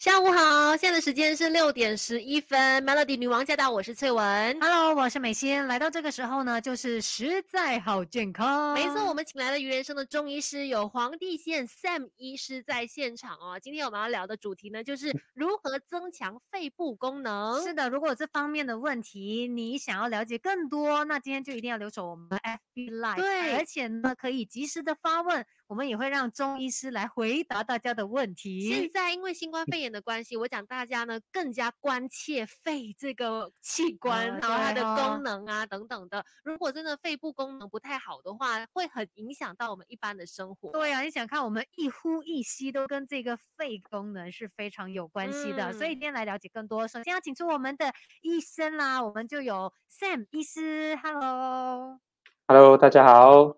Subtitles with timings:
[0.00, 2.82] 下午好，现在的时间是六点十一分。
[2.86, 4.58] Melody 女王驾到，我是翠文。
[4.58, 5.66] Hello，我是美心。
[5.66, 8.72] 来到这个时候呢，就是实在好健康。
[8.72, 13.60] 没错，我们请来了于人生的中医师，有黄帝县 Sam 医师在现场哦。
[13.60, 17.62] 今天我们要聊的主题呢，就是 如何增强肺部功能。
[17.62, 22.26] 是的，如果有这方面的问题，你想要了解更多，那今天就一定要留守我们
[22.74, 23.16] FB Live。
[23.16, 28.88] 对而且呢，可以及时的发问，我们也会让中医师来回答大家的问题现题。
[28.88, 36.26] 在因为新冠肺炎的关系，我讲大家呢更加关切肺这个器官，呃然后它的功能啊等等的。
[36.42, 40.72] 如果真的肺部功能不太好的话，会很影响到我们一般的生活。
[40.72, 46.88] 对啊，你想看，我们一呼一吸都跟这个肺功能是非常有关系的，所以嗯今天来了解更多。
[46.88, 52.00] 首先要请出我们的医生啦，我们就有 Sam 医师，Hello。
[52.48, 53.56] Hello，大家好。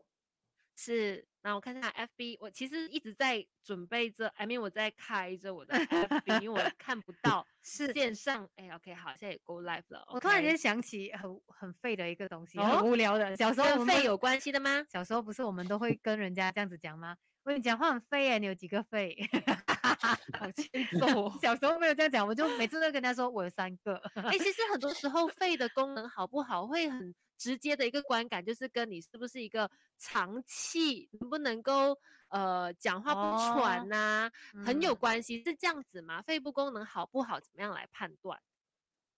[0.77, 8.49] 是，那我看一下 FB，我其实一直在准备着，I mean 我在开着我的 FB，因为我看不到 是线上。
[8.57, 10.05] 哎，OK，好，现在也 Go Live 了。
[10.09, 13.37] 我突然间想起很很废的一个东西，哦很无聊的。
[13.37, 14.85] 小时候跟肺有关系的吗？
[14.89, 17.17] 小时候不是我们都会跟人家这样子讲吗？
[17.45, 19.17] 我跟，你讲话很废耶，你有几个肺？
[20.39, 21.39] 好欠 揍哦！
[21.43, 23.97] 小时候没有这样讲，我就每次都跟他说我有三个。
[24.15, 34.31] 哎、其实很多时候肺的功能好不好，会很直接的一个观感，就是跟你是不是一个长气，能不能够呃讲话不喘哦呐、
[34.65, 36.23] 很有嗯关系，是这样子吗？
[36.23, 38.39] 肺部功能好不好，怎么样来判断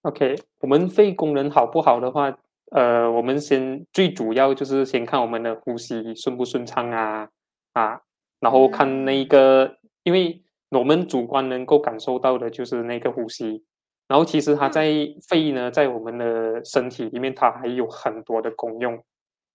[0.02, 2.38] ？OK，我们肺功能好不好的话，
[2.72, 7.30] 呃，我们先最主要就是先看我们的呼吸顺不顺畅啊
[7.72, 8.00] 啊，
[8.40, 13.64] 然后看那嗯个，因为我们主观能够感受到的就是那个呼吸，
[14.06, 14.84] 然后其实它嗯在
[15.28, 19.02] 肺呢，在我们的身体里面，它还有很多的功用。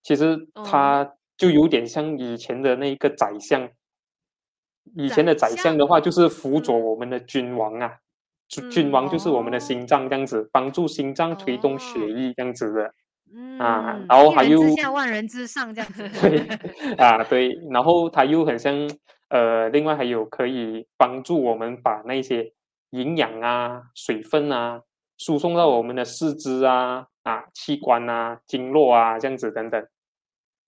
[0.02, 3.70] 其实哦它就有点像以前的那个宰相，
[4.96, 7.98] 以前的宰宰相的话就是辅佐嗯我们的君王啊，
[8.48, 12.94] 君君王就是我们的哦心脏这样子，帮助心脏推动血哦液这样子的。
[13.32, 16.10] 嗯，啊然后一还有下，万人之上这样子。
[16.20, 16.40] 对
[16.98, 18.74] 啊，对，然后它又很像
[19.30, 22.52] 呃，另外还有可以帮助我们把那些
[22.92, 24.82] 营养啊、水分啊
[25.18, 29.88] 输送到我们的四肢啊、啊器官啊、经络啊这样子等等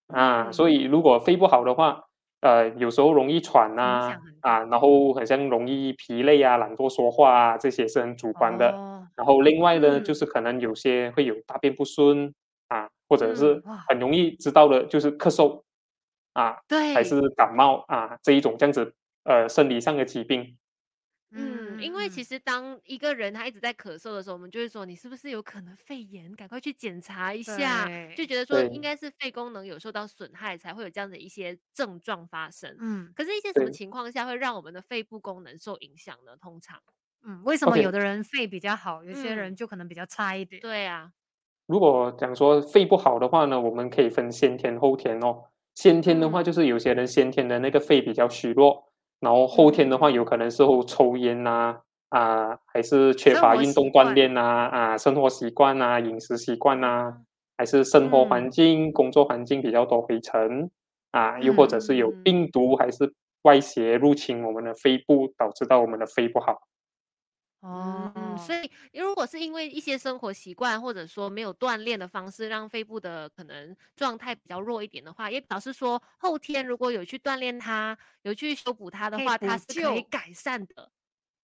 [0.08, 0.52] 啊。
[0.52, 2.04] 所嗯以如果肺不好的话，
[2.42, 8.72] 呃，有时候容易喘呐啊然后很像容易疲累啊、懒惰说话啊，这些是很主观的。
[8.72, 12.34] 哦，然后另外呢，嗯就是可能有些会有大便不顺
[12.68, 15.62] 啊，或者嗯是很容易知道的，就是咳嗽
[16.34, 18.94] 啊，对，还是感冒啊这一种这样子
[19.24, 20.58] 呃生理上的疾病。
[21.34, 28.46] 嗯，因为其实实当一个人他一直在咳嗽的时候，我们就会说你是不是有可能肺炎，赶快去检查一下，就对觉得。
[28.46, 28.70] 说对。
[28.70, 32.76] 应该是肺功能有受到损害，才会有这样的一些症状发生。
[32.80, 33.12] 嗯。
[33.16, 36.36] 可是，一些什么情况下会让我们的肺部功能受影响呢？
[36.38, 36.82] 通常，
[37.24, 39.36] 嗯，为什么有的人肺比较好，有些嗯。
[39.36, 40.62] 人就可能比较差一点？
[40.62, 41.12] 对啊，
[41.68, 45.44] 如果讲说肺不好的话呢，我们可以分先天后天哦。
[45.76, 46.44] 先天的话，嗯。
[46.44, 48.91] 就是有些人先天的那个肺比较虚弱，
[49.22, 51.78] 然后后天的话，嗯有可能是后抽烟呐
[52.10, 57.14] 啊还是缺乏运动锻炼呐啊，生活习惯呐、饮食习惯呐、
[57.58, 58.52] 还是生活环嗯。
[58.52, 60.70] 境、工作环境比较多灰尘
[61.12, 62.24] 啊，又或者是有嗯。
[62.24, 66.62] 病毒还是外邪入侵我们的肺部，导致到我们的肺不好。
[67.62, 80.92] 哦，嗯，所以如果是因为一些生活习惯，或者说没有锻炼的方式，让肺部的可能状态比较弱一点的话，也表示说后天如果有去锻炼它，有去修补它的话，它是可以改善的。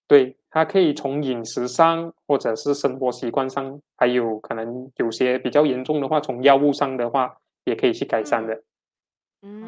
[0.07, 8.55] 对，它可以从饮食上，或者是生活习惯上，还有可能有些比较严重的话，从药物上的话，也可以去改善嗯的。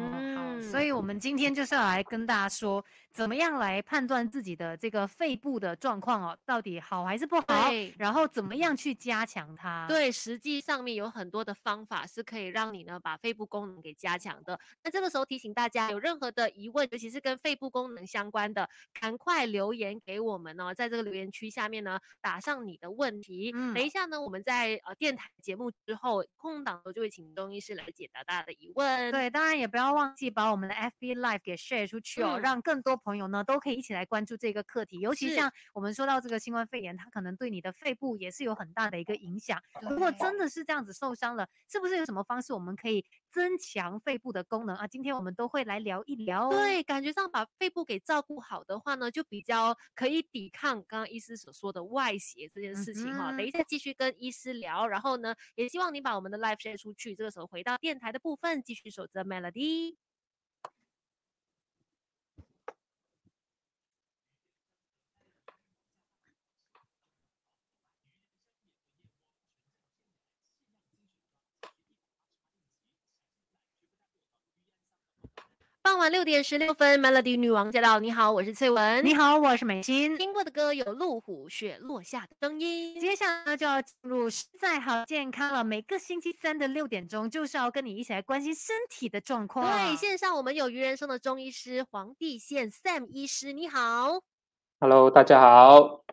[0.34, 14.58] 好，嗯，所以我们今天就是要来跟大家说，怎么样来判断自己的这个肺部的状况哦，到底好还是不好，然后怎么样去加强它。，对，实际上面有很多的方法是可以让你呢把肺部功能给加强的。
[14.84, 18.68] 那这个时候提醒大家，有任何的疑问，尤其是跟肺部功能相关的，
[19.00, 23.50] 赶快留言给我们哦，在这个留言区下面呢打上你的问题。
[23.54, 29.10] 嗯等一下呢，我们在呃电台节目之后空档的就会请中医师来解答大家的疑问。
[29.10, 35.00] 对，当然也不要忘记把我们的 FB Live 给 share 出去哦，嗯让更多朋友呢都可以一起来关注这个课题。
[35.00, 39.60] 尤其像我们说到这个新冠肺炎，它可能对你的肺部也是有很大的一个影响。
[39.88, 44.86] 如果真的是这样子受伤了，是不是有什么方式我们可以增强肺部的功能啊？
[44.86, 46.50] 今天我们都会来聊一聊哦。
[46.50, 57.14] 对，感觉上把肺部给照顾好的话呢，就比较可以抵抗刚刚医师所说的外邪这件事情哈、等一嗯下继续跟医师聊，然后呢，也希望你把我们的 live share 出去。
[57.14, 59.96] 这个时候回到电台的部分，继续守着 melody。
[75.82, 77.98] 傍晚六点十六分，Melody 女王驾到！
[78.00, 79.02] 你好，我是翠文。
[79.02, 80.14] 你好，我是美心。
[80.18, 82.94] 听过的歌有《路虎雪落下的声音》。
[83.00, 85.64] 接下来呢，就要进入实在好健康了。
[85.64, 89.66] 每个星期三的六点钟，就是要跟你一起来关心身体的状况。
[89.66, 94.20] 对，线上我们有鱼人生的中医师黄帝宪 Sam 医师，你好。
[94.80, 96.04] Hello，大家好。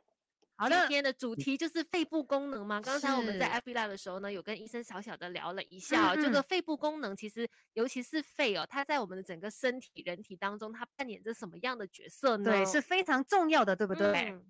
[0.57, 2.81] 好的今天的主题就是肺部功能嘛。
[2.81, 12.51] 刚才我们在是 FB Live 的时候呢，有跟医生小小的聊了一下、哦，这嗯个肺部功能其实尤其是肺哦，它在我们的整个身体人体当中，它扮演着什么样的角色呢？
[12.51, 14.11] 对，是非常重要的，对不对？
[14.31, 14.43] 嗯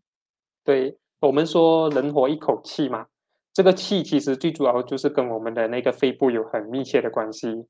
[0.64, 3.08] 对我们说人活一口气嘛，
[3.54, 7.68] 这个气其实最主要就是跟我们的那个肺部有很密切的关系。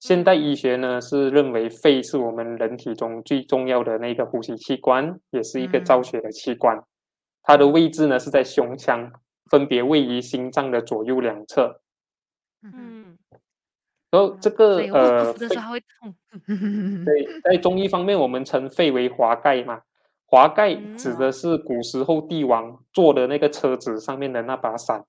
[0.00, 6.76] 现代医学呢是认为肺是我们人体中最重要的那个呼吸器官，也是一个造嗯血的器官。
[7.46, 9.10] 它的位置呢是在胸腔，
[9.48, 11.80] 分别位于心脏的左右两侧。
[12.62, 13.18] 嗯嗯，
[14.10, 16.14] 然后这个所以我呃肺的时候它会痛。
[17.06, 19.80] 对，在中医方面，我们称肺为华盖嘛。
[20.28, 25.04] 华盖指嗯的是古时候帝王坐的那个车子上面的那把伞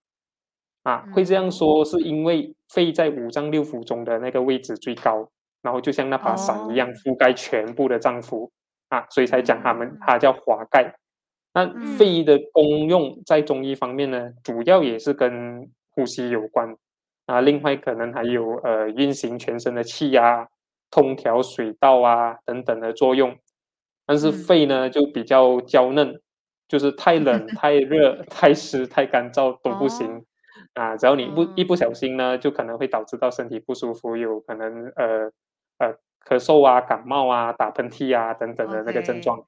[0.83, 1.07] 啊。
[1.11, 5.27] 会这样嗯说，是因为肺在五脏六腑中的那个位置最高，
[5.63, 8.47] 然后就像那把伞一样哦覆盖全部的脏腑
[8.89, 10.95] 啊，所以才讲他们嗯它叫华盖。
[11.57, 16.77] 那嗯肺的功用在中医方面呢，主要也是跟呼吸有关
[17.25, 20.48] 啊，另外可能还有呃运行全身的气啊、
[20.92, 23.36] 通调水道啊等等的作用。
[24.06, 26.21] 但是嗯肺呢就比较娇嫩，
[26.68, 30.21] 就是太冷、 太热、 太湿、太干燥都不行、哦
[30.75, 30.95] 啊。
[30.95, 35.31] 只要你不一嗯不小心呢，就可能会导致到身体不舒服，有可能呃
[35.80, 35.94] 呃
[36.24, 39.44] 咳嗽啊、感冒啊、打喷嚏啊等等的那个症状。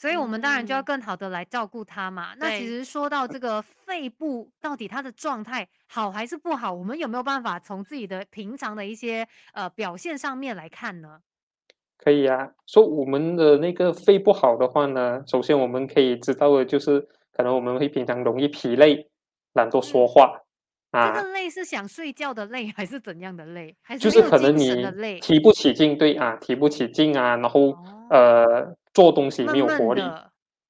[0.00, 2.32] 所以我们当然就要嗯更好的来照顾它嘛。
[2.38, 11.20] 那其对实说到这个肺部，到底它的状态好还是不好，我们有没有办法从自己的平常的一些呃表现上面来看呢？
[11.98, 19.06] 可以啊，说我们的那个肺不好的话呢，首先我们可以知道的就是，可能我们会平常容易疲累、
[19.52, 20.40] 懒惰说嗯话
[20.92, 23.76] 这啊，个累是想睡觉的累，还是怎样的累？
[23.80, 25.20] 还是就是可能你？
[25.20, 30.02] 提不起劲，对啊，提不起劲啊，然后哦，呃做东西没有活力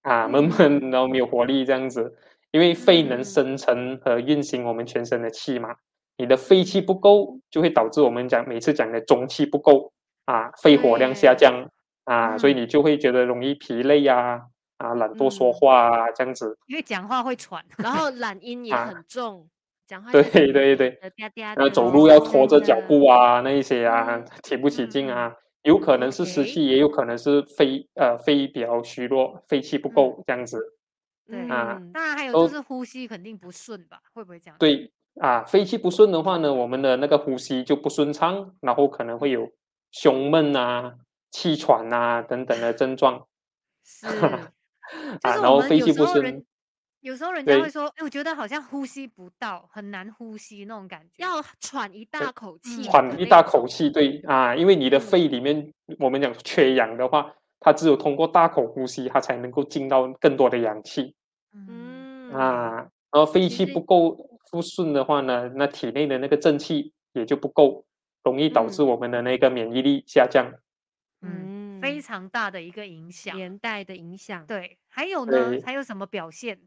[0.03, 2.15] 啊，闷嗯闷，然后没有活力这样子，
[2.51, 5.75] 因为肺能嗯生成和运行我们全身的气嘛，
[6.19, 9.91] 你的肺气不够，就会导致我们讲每次讲的中气不够
[10.27, 11.67] 啊，肺活量下降
[12.05, 14.43] 啊，所以嗯你就会觉得容易疲累呀、
[14.77, 16.59] 啊，懒惰说嗯话啊这样子。
[16.67, 17.65] 因为讲话会喘。
[17.79, 19.49] 然后懒音也啊很重，
[19.91, 20.99] 讲话对就是对对
[21.35, 30.59] 然后走路要拖着脚步啊，那一些啊嗯，提不起嗯劲啊，有可能是湿气，也有可能是肺呃肺比较虚弱，肺气不嗯够这样子。
[31.27, 33.99] 对啊嗯当然还有就是呼吸肯定不顺吧？
[34.15, 34.57] 会不会这样？
[34.61, 39.51] 对啊，肺气不顺的话呢，我们的那个呼吸就不顺畅，然后可能会有
[39.91, 40.95] 胸闷啊、
[41.33, 43.27] 气喘啊等等的症状
[43.85, 44.53] 是， 啊，
[45.21, 46.47] 就是然后肺我们有气不顺时候人，
[47.01, 51.23] 有时候人家对会说，哎，我觉得好像呼吸不到，很难呼吸那种感觉。
[51.23, 61.15] 要喘一大口气嗯的喘一大口气，对啊，因为你的嗯肺里面我们讲缺氧的话，它只有通过大口呼吸，它才能够进到更多的氧气。
[61.55, 62.75] 嗯，嗯啊，
[63.11, 64.17] 然后肺气不够
[64.51, 67.85] 不顺的话呢，那体内的那个正气也就不够，
[68.25, 70.53] 容易导致嗯我们的那个免疫力下降。
[71.23, 73.37] 嗯，非常大的一个影响。
[73.37, 74.47] 连带的影响。
[74.47, 76.59] 对，还有呢对，还有什么表现？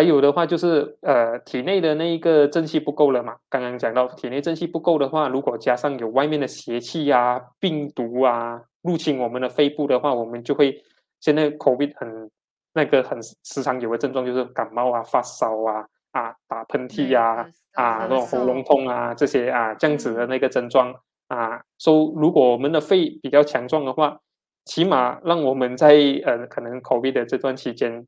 [0.00, 3.36] 还有的话就是呃，体内的那一个正气不够了嘛。
[3.50, 10.82] 刚刚讲到体内正气不够的话，如果加上有外面的邪气啊、病毒啊入侵我们的肺部的话，我们就会
[11.20, 12.30] 现在 COVID 很
[12.72, 20.94] 那个很时常有的症状就是感冒啊、发烧啊、啊打喷嚏呀啊、那种喉咙痛啊这些啊这样子的嗯那个症状
[21.28, 21.60] 啊。
[21.76, 24.18] 所、以如果我们的肺比较强壮的话，
[24.64, 28.06] 起码让我们在呃可能 COVID 的这段期间，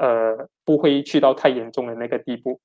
[0.00, 2.60] 呃不会去到太严重的那个地步。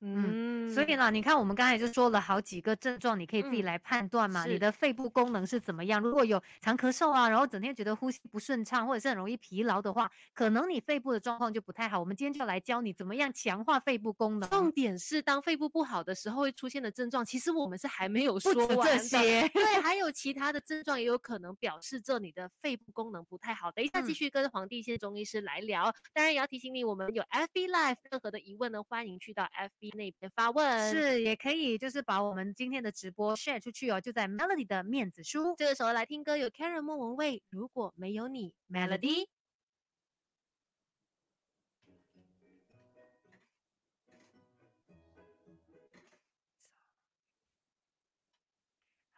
[0.00, 0.38] 嗯，
[0.72, 6.00] 所以呢，你看我们刚才就说了好几个症状，你可以自己嗯来判断嘛，你的肺部功能是怎么样。
[6.00, 11.98] 如果有常咳嗽啊，然后整天觉得呼吸不顺畅，或者是很容易疲劳的话，可能你肺部的状况就不太好。
[11.98, 14.48] 我们今天就来教你怎么样强化肺部功能。
[14.50, 18.98] 重点是，当肺部不好的时候会出现的症状，其实我们是还没有说完的。
[18.98, 23.70] 些，对， 还有其他的症状也有可能表示着你的肺部功能不太好。
[23.72, 25.92] 等一下继嗯续跟黄帝县中医师来聊。
[26.12, 30.57] 当然也要提醒你，我们有 FB Live，任何的疑问呢，欢迎去到 FB 那边发问。
[30.90, 35.54] 是也可以，就是把我们今天的直播 share 出去哦，就在 Melody 的面子书。
[35.56, 39.26] 这个时候来听歌，有 Karen 莫文蔚，如果没有你，Melody。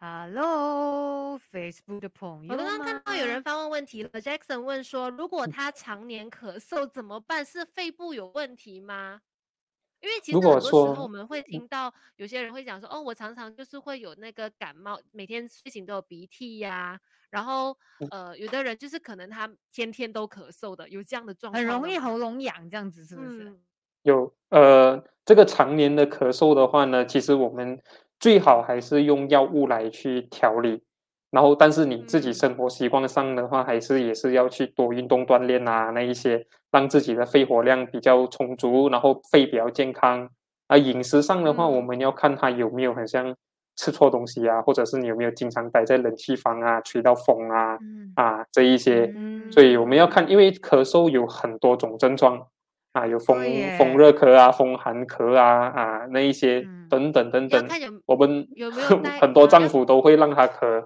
[0.02, 7.44] Hello，Facebook 的朋友我刚刚看到有人发问问题了，Jackson 问说，如果嗯他常年咳嗽怎么办？
[7.44, 9.20] 是肺部有问题吗？
[10.00, 16.98] 因为其实很多时候我们会听到有些人会讲说，哦，我常常就是会有那个感冒，每天睡醒都有鼻涕呀、
[17.30, 23.44] 然后嗯呃，有的人就是可能他天天都咳嗽的，有这样的状况很容易喉咙痒，这样子是不是？
[23.44, 23.60] 嗯
[24.02, 27.78] 有呃，这个常年的咳嗽的话呢，其实我们
[28.18, 30.82] 最好还是用药物来去调理。
[31.30, 32.34] 然后，但是你自己嗯。
[32.34, 40.28] 生活习惯上的话，还是也是要去多运动锻炼啊，那一些让自己的肺活量比较充足，然后肺比较健康。
[40.66, 43.34] 啊，饮食上的话，我嗯们要看他有没有很像
[43.76, 48.12] 吃错东西啊，或者是你有没有经常待在冷气房啊，吹到风啊嗯。
[48.16, 49.12] 啊这一些。
[49.14, 49.50] 嗯。
[49.52, 52.40] 所以我们要看，因为咳嗽有很多种症状
[52.92, 56.88] 啊，有风对风热咳啊、风寒咳啊啊那一些嗯。
[56.88, 57.68] 等等等等，
[58.06, 58.88] 我们有没有
[59.20, 60.84] 很多丈夫都会让他咳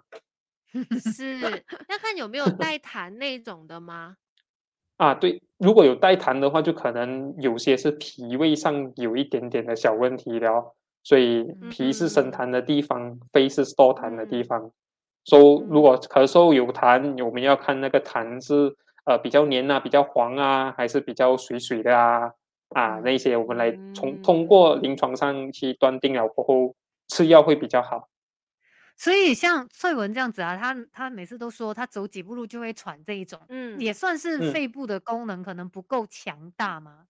[1.00, 4.16] 是要看有没有 带痰那种的吗？
[4.96, 5.14] 啊。
[5.14, 10.74] 对，如果有带痰的话，就可能有些是脾胃上有一点点的小问题了。
[11.06, 14.70] 所以脾是生嗯痰的地方，肺是 store 痰的地嗯方。
[15.24, 22.32] 所以如嗯果咳嗽有痰，我们要看那个痰是呃比较黏啊、比较黄啊，还是比较水水的啊
[22.70, 26.74] 啊那些，我们来从通嗯过临床上去断定了过后，
[27.08, 28.08] 吃药会比较好。
[28.96, 37.06] 所以像翠文这样子啊，他他每次都说他走几步路就会喘这一种，嗯，也算是嗯肺部的功能可能不够强大吗？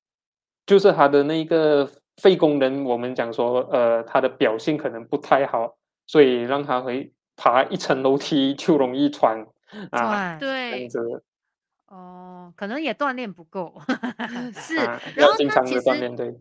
[0.67, 5.77] 就是他的那个肺功能，我们讲说，呃，他的表现可能不太好，
[6.07, 9.47] 所以让他会爬一层楼梯就容易喘
[9.91, 11.23] 啊，对这样对，子
[11.89, 13.79] 哦，可能也锻炼不够。
[14.57, 16.35] 是，啊，然要经常后他其实的锻炼，对。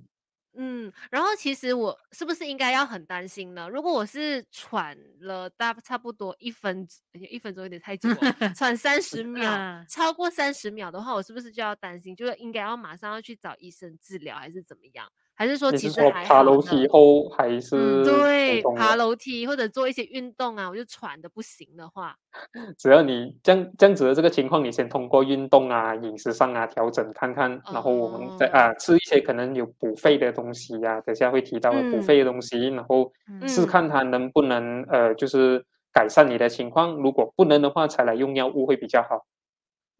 [0.55, 3.67] 嗯，然后其实我是不是应该要很担心呢？
[3.69, 8.17] 如果我是喘了大差不多一分哎一分钟有点太久了，
[8.55, 15.11] 喘三十秒，嗯超过三十秒的话，我是不是就要担心，就是应该要马上要去找医生治疗，还是怎么样？
[15.35, 18.95] 还是说其实还爬楼梯后还是普对，爬？
[18.95, 22.15] 楼梯或者做一些运动啊，我就喘的不行的话，
[22.77, 33.11] 只要你这样这样子的这个情况，你先通过运动啊、饮食上啊调整看看，然后我们再哦啊吃一些可能有补肺的东西呀、等下会提到的补肺的东西，然后
[33.47, 39.25] 试嗯看它能不能呃就是改善你的情况，如果不能的话，才来用药物会比较好。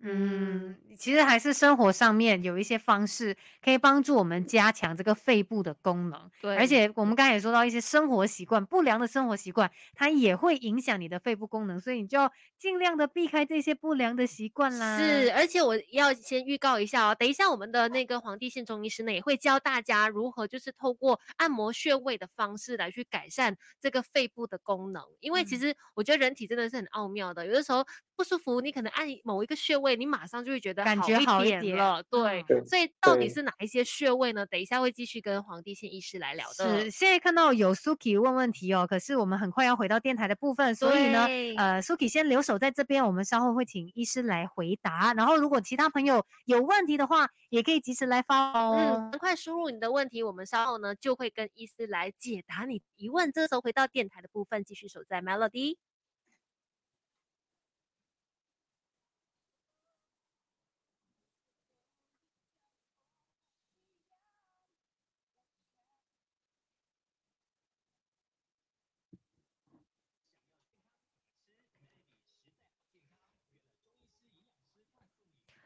[0.05, 6.31] 嗯，其实还是生活上面有一些方式可以帮助我们加强这个肺部的功能。
[6.41, 14.97] 对，而且我们刚才也说到一些生活习惯，不良的生活习惯，它也会影响你的肺部功能，所以你就要尽量的避开这些不良的习惯啦。
[14.97, 25.03] 是，而且我要先预告一下哦，等一下我们的那个黄帝线中医师呢，也会教大家如何就是透过按摩穴位的方式来去改善这个肺部的功能。
[25.19, 32.03] 因为其嗯实我觉得人体真的是很奥妙的，有的时候不舒服，你可能按某一个穴位，你马上就会觉得感觉好一点点了。
[32.03, 34.45] 对，嗯所以到底是哪一些穴位呢？
[34.45, 36.81] 等一下会继续跟黄帝线医师来聊的。
[36.81, 41.25] 是，现在看到有 Suki 问问题哦，可是我们很快要回到电台的部分，所以呢，
[41.57, 45.13] 呃，Suki 先留守在这边，我们稍后会请医师来回答。
[45.13, 48.75] 然后，如果其他朋友有问题的话，也可以及时来发哦。
[48.77, 53.31] 嗯，赶快输入你的问题，我们稍后呢就会跟医师来解答你疑问。
[53.31, 55.77] 这时候回到电台的部分，继续守在 Melody。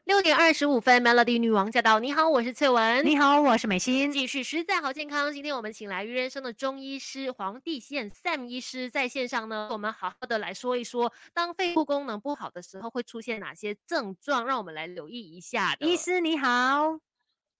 [0.08, 2.00] 六点二十五分，Melody 女王驾到！
[2.00, 3.04] 你好，我是翠文。
[3.04, 4.10] 你好，我是美心。
[4.10, 5.30] 继续实在好健康。
[5.30, 15.76] 今天我们请来于人生的中医师黄帝宪 Sam 医师在线上呢，我们好好的来说一说，当肺部功能不好的时候会出现哪些症状，让我们来留意一下。
[15.80, 16.98] 医师你好。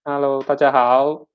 [0.05, 1.27] Hello，大家好。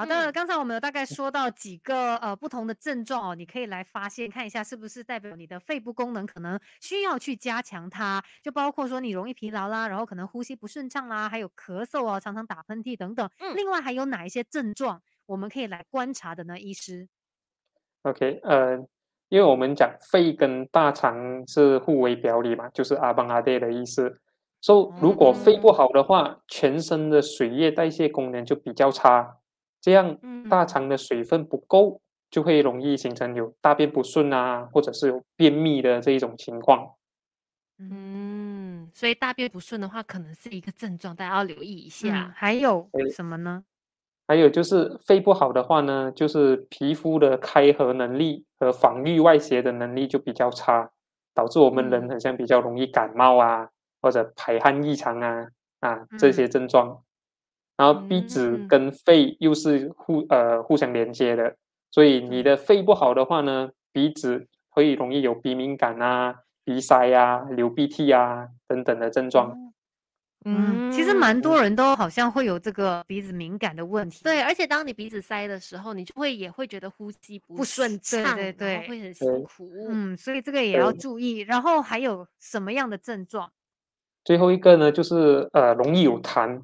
[0.00, 13.28] 好的，嗯刚才我们有大概说到几个呃不同的症状哦，你可以来发现看一下是不是代表你的肺部功能可能需要去加强它，就包括说你容易疲劳啦，然后可能呼吸不顺畅啦，还有咳嗽啊，常常打喷嚏等等。
[13.40, 16.58] 嗯另外还有哪一些症状我们可以来观察的呢？
[16.58, 17.06] 医师
[18.04, 18.78] ？OK，呃，
[19.28, 24.18] 因为我们讲肺跟大肠是互为表里嘛，就是阿邦阿爹的意思。
[24.62, 29.36] 所、以如果肺不哦好的话，全身的水液代谢功能就比较差，
[29.80, 30.16] 这样
[30.48, 36.94] 大嗯肠的水分不够，就会容易形成有大便不顺啊，或者是有便秘的这一种情况。
[37.78, 42.32] 嗯，所以大便不顺的话，可能是一个症状，大家要留意一嗯，下。
[42.36, 43.64] 还有对什么呢？
[44.28, 50.88] 还有就是肺不好的话呢，就是皮肤的开合能力和防御外邪的能力就比较差，
[51.34, 53.68] 导致我们人嗯好像比较容易感冒啊，
[54.02, 55.48] 或者排汗异常啊
[55.80, 57.02] 啊这些症状。
[57.80, 61.56] 然后鼻子嗯跟肺又是互呃互相连接的，
[61.90, 69.52] 所以你的肺不好的话呢，鼻子会容易有鼻敏感啊、鼻塞啊、流鼻涕啊等等的症状。
[69.52, 69.56] 哦
[70.44, 74.24] 嗯，其实蛮多人都好像会有这个鼻子敏感的问题。
[74.24, 79.70] 对，而且当你鼻子塞的时候，你就会也会觉得呼吸不不顺畅对畅，对对会很辛苦。
[79.88, 81.38] 嗯，所以这个也要注意。
[81.40, 83.50] 然后还有什么样的症状？
[84.24, 86.62] 最后一个呢，就是呃容易有痰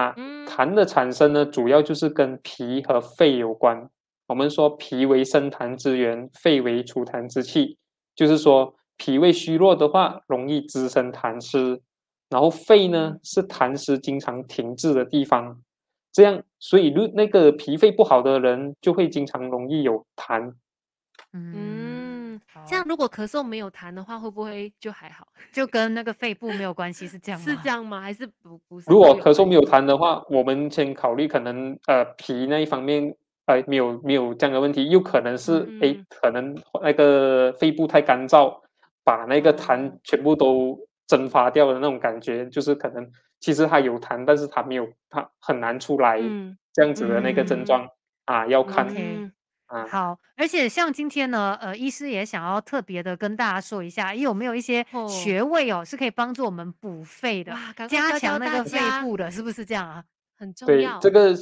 [0.00, 3.88] 啊，嗯痰的产生呢，主要就是跟脾和肺有关。
[4.26, 7.76] 我们说脾为生痰之源，肺为储痰之器，
[8.14, 11.80] 就是说脾胃虚弱的话，容易滋生痰湿，
[12.30, 15.60] 然后肺呢嗯是痰湿经常停滞的地方，
[16.12, 20.52] 这样，所以如那个脾肺不好的人，就会经常容易有痰。
[21.32, 21.79] 嗯，嗯，
[22.60, 25.26] 好这样如果咳嗽没有痰的话，会不会就还好？
[25.52, 27.44] 就跟那个肺部没有关系，是这样吗？
[27.46, 28.00] 是这样吗？
[28.00, 28.90] 还是不不是？
[28.90, 33.14] 如果咳嗽没有痰的话，我们先考虑可能呃脾那一方面
[33.46, 38.54] 呃没有没有这样的问题，又可能是诶嗯可能那个肺部太干燥，
[39.02, 47.88] 把那个痰哦全部都蒸发掉的那种感觉，就是可能其实它有痰，但是它没有它很难出来嗯这样子的那个症嗯状
[48.26, 48.86] 啊，要看
[49.88, 60.04] 好，而且像今天呢，呃，医师也想要特别的跟大家说一下，有没有一些哦穴位哦，是可以帮助我们补肺的，哇，赶快加教教大强那个肺家部的，是不是这样啊？
[60.36, 60.98] 很重对要。
[60.98, 61.32] 这个，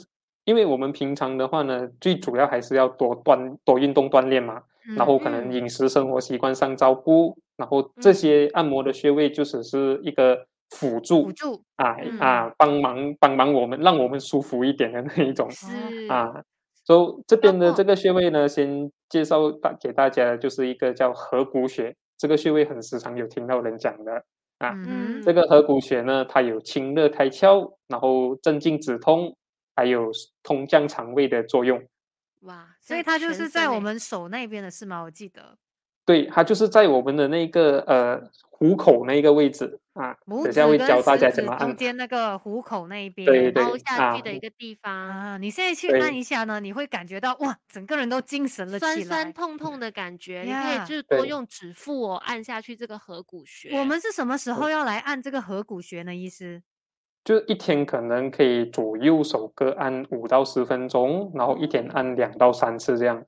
[0.45, 4.63] 因为我们平常的话呢，最主要还是要多锻多运动锻炼嘛，
[4.97, 15.67] 然后可能嗯饮食生活习惯上照顾，然后这嗯些按摩的穴位就只是一个辅助辅助啊嗯啊，帮忙帮忙我们，让我们舒服一点的那一种是
[16.09, 16.43] 啊。
[16.89, 24.25] 所以这边的这个穴位呢，先介绍大给大家，就是一个叫合谷穴，这个穴位很时常有听到人讲的
[24.57, 24.73] 啊。
[24.87, 29.37] 嗯这个合谷穴呢，它有清热开窍，然后镇静止痛，
[29.77, 30.11] 还有
[30.43, 31.79] 通降肠胃的作用。
[32.45, 35.03] 哇，所以它就是在我们手那边的是吗？
[35.03, 35.59] 我记得
[36.09, 38.19] 对，它就是在我们的那个呃
[38.49, 41.69] 虎口那个位置啊，等下会教大家怎么按。
[41.69, 49.33] 中间那个虎口那一边，对对凹下啊去的一个地方，啊，你现在去按一下呢，你会感觉到哇，整个人都精神了起酸酸。
[49.35, 53.79] 痛痛的感觉， 你可以就是多用指腹哦按下去这个合谷穴。
[53.79, 56.15] 我们是什么时候要来按这个合谷穴呢？
[56.15, 56.63] 医师？
[57.23, 63.23] 就一天可能可以左右手各按五到十分钟，然后一天按两到三次这样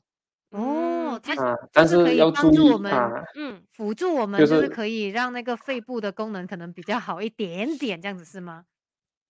[0.52, 0.89] 哦，嗯
[1.22, 1.56] 它啊。
[1.72, 8.64] 但是可以要注意帮助我们啊，嗯，辅助我们，就就是是可以让那个肺部的功能可能比较好一点点，这样子是吗？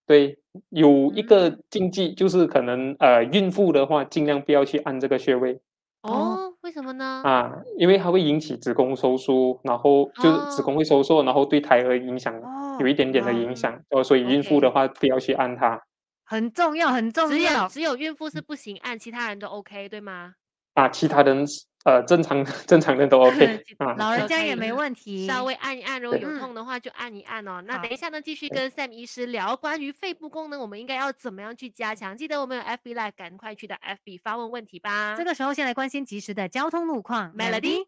[0.07, 0.37] 对，
[0.71, 5.61] 有一个嗯禁忌就是可能呃孕妇的话，尽量不要去按这个穴位
[6.03, 7.23] 哦，为什么呢？
[7.25, 15.81] 啊，因为它会引起子宫收缩，然后就是子哦宫会收缩，然后对胎儿影响哦，有一点点的影响，哦，所以孕妇的话不要去按它
[16.25, 17.69] 很重要，很重只有要。
[17.69, 20.35] 只有孕妇是不行按，其他人都 OK 对吗？
[20.75, 25.27] 啊，其他人是呃正常 正常人都 OK 啊，老人家也没问题。
[25.27, 27.63] 稍微按一按，如果有嗯痛的话就按一按哦。
[27.67, 32.17] 那等一下呢，继续跟 Sam 医师聊关于肺部功能，我们应该要怎么样去加强？
[32.17, 35.15] 记得我们有 FB Live，赶快去到 FB 发问问题吧。
[35.17, 37.35] 这个时候先来关心及时的交通路况。
[37.35, 37.87] Melody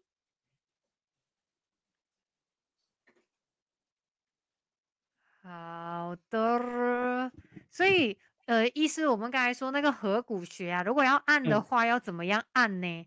[5.43, 7.31] 好的，
[7.69, 13.05] 所以呃，医师，我们刚才说那个合谷穴啊，如果要按的嗯话，要怎么样按呢？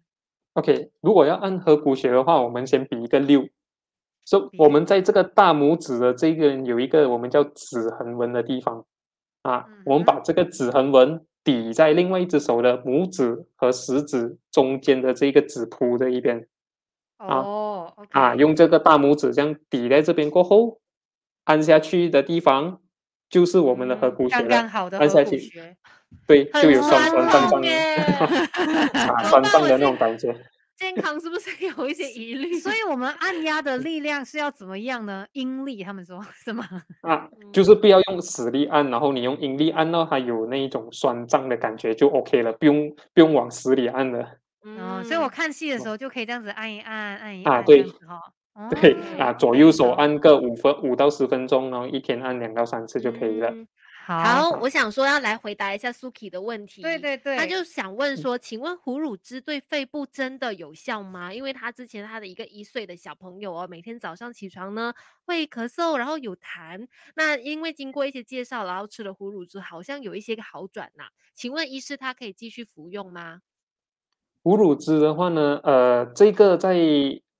[0.57, 3.47] OK，如果要按合谷穴的话，我们先比一个六。
[4.25, 8.85] 所、以我们在这个大拇指的这个有一个我们叫指横纹的地方。
[9.42, 16.49] 啊，我们把这个指横纹抵在另外一只手的拇指和食指中间的这个指蹼的一边。
[17.19, 20.81] 啊啊，用这个大拇指这样抵在这边过后，
[21.45, 22.81] 按下去的地方
[23.29, 24.69] 就是我们的合嗯谷穴刚刚了。
[24.69, 25.39] 好的合按下去。
[26.27, 30.35] 对，就 很有酸酸酸胀胀痛的酸胀的那种感觉。
[30.77, 32.53] 健康是不是有一些疑虑？
[32.61, 35.27] 所以我们按压的力量是要怎么样呢？
[35.33, 36.65] 阴力，他们说是吗？
[37.01, 44.37] 啊，就是不要用死力按，然后你用阴力按到它有那一种酸胀的感觉就 OK 了，不用不用往死里按了。
[44.65, 47.87] 嗯，所以我看戏的时候就可以这样子按一按，按一按，啊对。
[48.71, 53.51] 对哦啊，左右手按个五分五到十分钟，然后一天按两到三次就可以了。
[53.51, 53.66] 嗯
[54.09, 56.81] 好，我想说要来回答一下 Suki 的问题。
[56.81, 61.35] 对对对，他就想问说，请问哺乳汁对肺部真的有效吗？
[61.35, 66.87] 因为他之前他的一个一岁的小朋友哦，每天早上起床呢会咳嗽，然后有痰。
[67.16, 71.07] 那因为经过一些介绍，然后吃了哺乳汁，好像有一些个好转呐。
[71.35, 73.40] 请问医师他可以继续服用吗？
[74.40, 76.77] 哺乳汁的话呢，呃，这个在。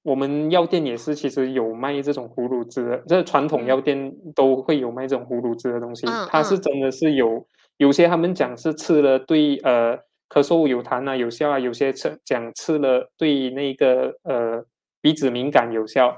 [0.07, 6.07] 我们药店也是，其实有卖这种葫芦汁的，这传统药店都会有卖这种葫芦汁的东西。
[6.29, 7.45] 它是真的是有，
[7.79, 14.65] 有些他们讲是吃了对呃咳嗽有痰啊有效啊，有些吃讲吃了对那个呃
[15.01, 16.17] 鼻子敏感有效。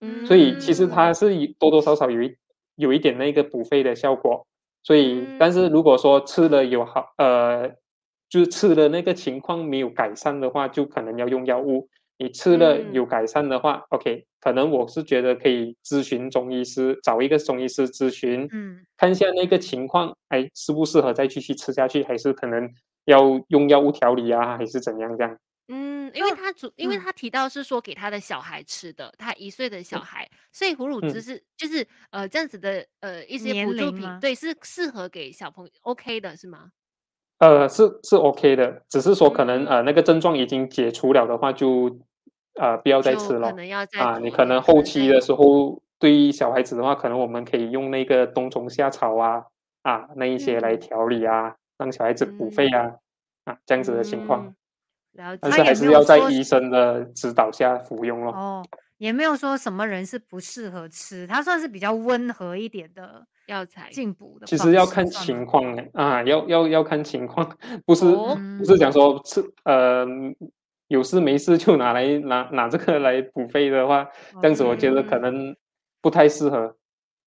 [0.00, 2.34] 嗯，所以其实它是多多少少有一
[2.76, 4.46] 有一点那个补肺的效果。
[4.82, 7.68] 所以，但是如果说吃了有好呃，
[8.30, 11.86] 就是吃了那个情况没有改善的话，就可能要用药物。
[12.18, 22.70] 你吃了有改善的话，OK，可能我是觉得可以咨询中医师，找一个中医师咨询，嗯，看一下那个情况，哎，适不适合再继续吃下去，还是可能
[23.04, 25.38] 要用药物调理啊，还是怎样这样？
[25.68, 26.30] 嗯，因为。
[26.30, 36.70] 他主，因为他提到是说给他的小孩吃的，他一岁的小孩，所以哺乳汁是就是呃这样子的呃一些辅助品，对，是适合给小朋友 OK 的是吗？
[37.38, 41.94] 呃，是是 OK 的，只是说可能呃那个症状已经解除了的话，就
[42.54, 43.52] 呃不要再吃了
[43.98, 44.18] 啊。
[44.18, 49.44] 你可能后期的时候，对于小孩子的话，可能我们可以用那个冬虫夏草啊
[49.82, 52.92] 啊那一些来调理啊，让小孩子补肺啊
[53.44, 54.54] 啊这样子的情况。
[55.40, 58.32] 但是还是要在医生的指导下服用咯。
[58.32, 58.64] 哦，
[58.98, 63.26] 也没有说什么人是不适合吃，它算是比较温和一点的。
[63.46, 67.48] 药材进补的，其实要看情况呢啊，要要要看情况，
[67.84, 68.04] 不是
[68.58, 70.04] 不是讲说吃呃
[70.88, 74.04] 有事没事就拿来拿拿这个来补肺的话，
[74.42, 75.54] 这样子我觉得可能
[76.02, 76.76] 不太适合。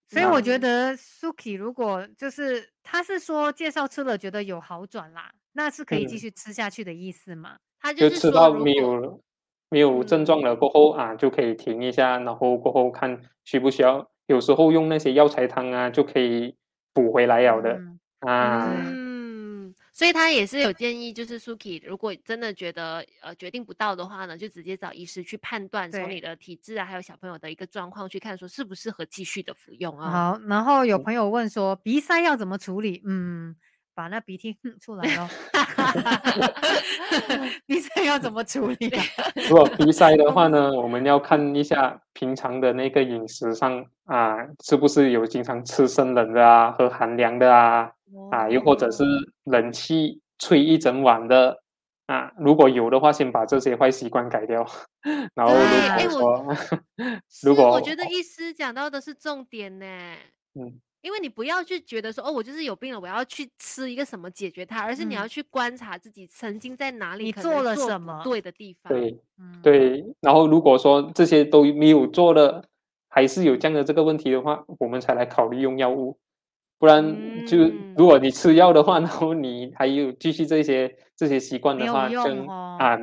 [0.10, 7.56] 所以我觉得 Suki 如果就是他是说介绍吃了觉得有好转啦，那是可以继续吃下去的意思吗？
[7.80, 9.24] 他就是吃到没有
[9.70, 14.10] 没有症状了过后啊，就可以停一下，然后过后看需不需要。
[14.26, 16.56] 有时候用那些药材汤啊，就可以
[16.94, 17.80] 补回来了的
[18.20, 18.72] 啊。
[18.76, 30.12] 嗯，所以他也是有建议，就是 Suki，如果真的觉得呃决定不到的话呢，就直接找医师去判断，从你的体质啊，还有小朋友的一个状况去看，说适不适合继续的服用啊。
[30.12, 33.02] 好，然后有朋友问说鼻塞要怎么处理？
[33.06, 33.56] 嗯。
[34.00, 35.28] 把那鼻涕哼出来哦
[37.68, 38.90] 鼻塞要怎么处理？
[39.50, 47.92] 如果鼻塞的话呢，我们要看一下平常的那个饮食上啊，是不是有经常吃生冷的啊，喝寒凉的啊，
[48.32, 49.04] 啊，又或者是
[49.44, 51.62] 冷气吹一整晚的
[52.08, 54.66] 啊，如果有的话，先把这些坏习惯改掉。
[55.36, 55.54] 然后
[56.06, 56.56] 如果说，
[57.44, 59.86] 如果我觉得医师讲到的是重点呢，
[60.56, 60.80] 嗯。
[61.02, 68.92] 因为你不要去觉得说哦，我就是有病了，我要去吃一个什么解决它，而是你要去观察自己曾经在哪里你做了什么对的地方。
[68.92, 69.18] 对，
[69.64, 70.06] 对。
[70.20, 72.64] 然后如果说这些都没有做了，
[73.08, 76.18] 还是有这样的这个问题的话，我们才来考虑用药物。
[76.78, 77.58] 不然就
[77.98, 82.98] 如果你吃药的话，然后你还有继续这些这些习惯的话，跟啊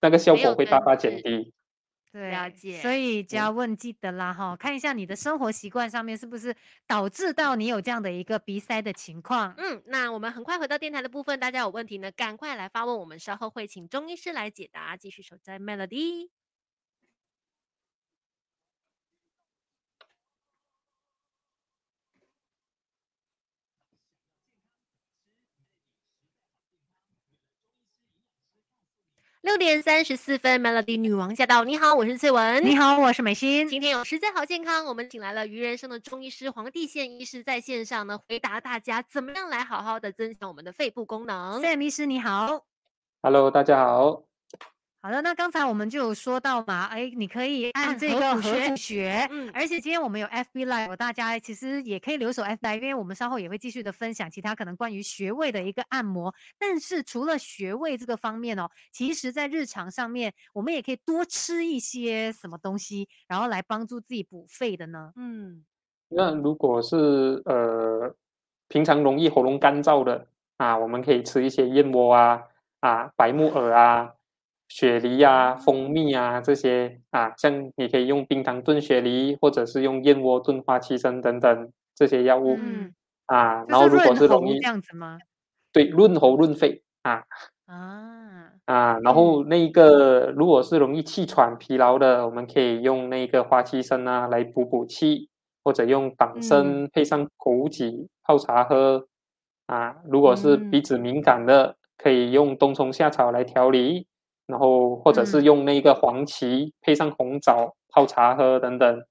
[0.00, 1.52] 那个效果会大大减低。
[2.20, 6.54] 了解，所以只要问记得啦哈，看一下你的生活习惯上面是不是
[6.86, 9.54] 导致到你有这样的一个鼻塞的情况。
[9.56, 14.96] 嗯，那我们很快回到电台的部分，大家有问题呢，赶快来发问，我们稍后会请中医师来解答。
[14.96, 16.43] 继续守在 Melody。
[29.44, 31.64] 六点三十四分，Melody 女王驾到！
[31.64, 32.64] 你好，我是翠文。
[32.64, 33.68] 你好，我是美心。
[33.68, 41.60] 今天有实在好健康，我们请来了鱼人生的中医师黄帝宪医师在线上呢，回答大家怎么样来好好的增强我们的肺部功能。
[41.60, 42.64] Sam 医师你好
[43.20, 44.22] ，Hello，大家好。
[45.04, 56.34] 好的，那刚才我们就有说到嘛，哎，你可以按这个合谷穴，嗯，而且今天我们有 FB Live，大家其实也可以留守 FB，因为我们稍后也会继续的分享其他可能关于穴位的一个按摩。
[56.58, 65.12] 但是除了穴位这个方面哦，其实在日常上面，我们也可以多吃一些什么东西，然后来帮助自己补肺的呢？
[65.16, 65.66] 嗯，
[66.08, 68.10] 那如果是呃
[68.68, 72.42] 平常容易喉咙干燥的啊，我们可以吃一些燕窝啊，
[72.80, 74.10] 啊白木耳啊。
[74.68, 82.92] 雪梨啊，蜂蜜啊，这些啊，像你可以用冰糖炖雪梨，或者是用燕窝炖花旗参等等这些药物，嗯
[83.26, 85.18] 啊，然后如果是容易这样子吗？
[85.72, 87.22] 对，润喉润肺啊
[87.66, 95.28] 啊啊，然后那个如果是容易气喘疲劳的，我们可以用那个花旗参啊来补补气
[95.62, 99.06] 或者用党嗯参配上枸杞泡茶喝。
[99.66, 104.06] 啊，如果是嗯鼻子敏感的，可以用冬虫夏草来调理，
[104.46, 109.04] 然后或者是嗯用那个黄芪配上红枣泡茶喝等等。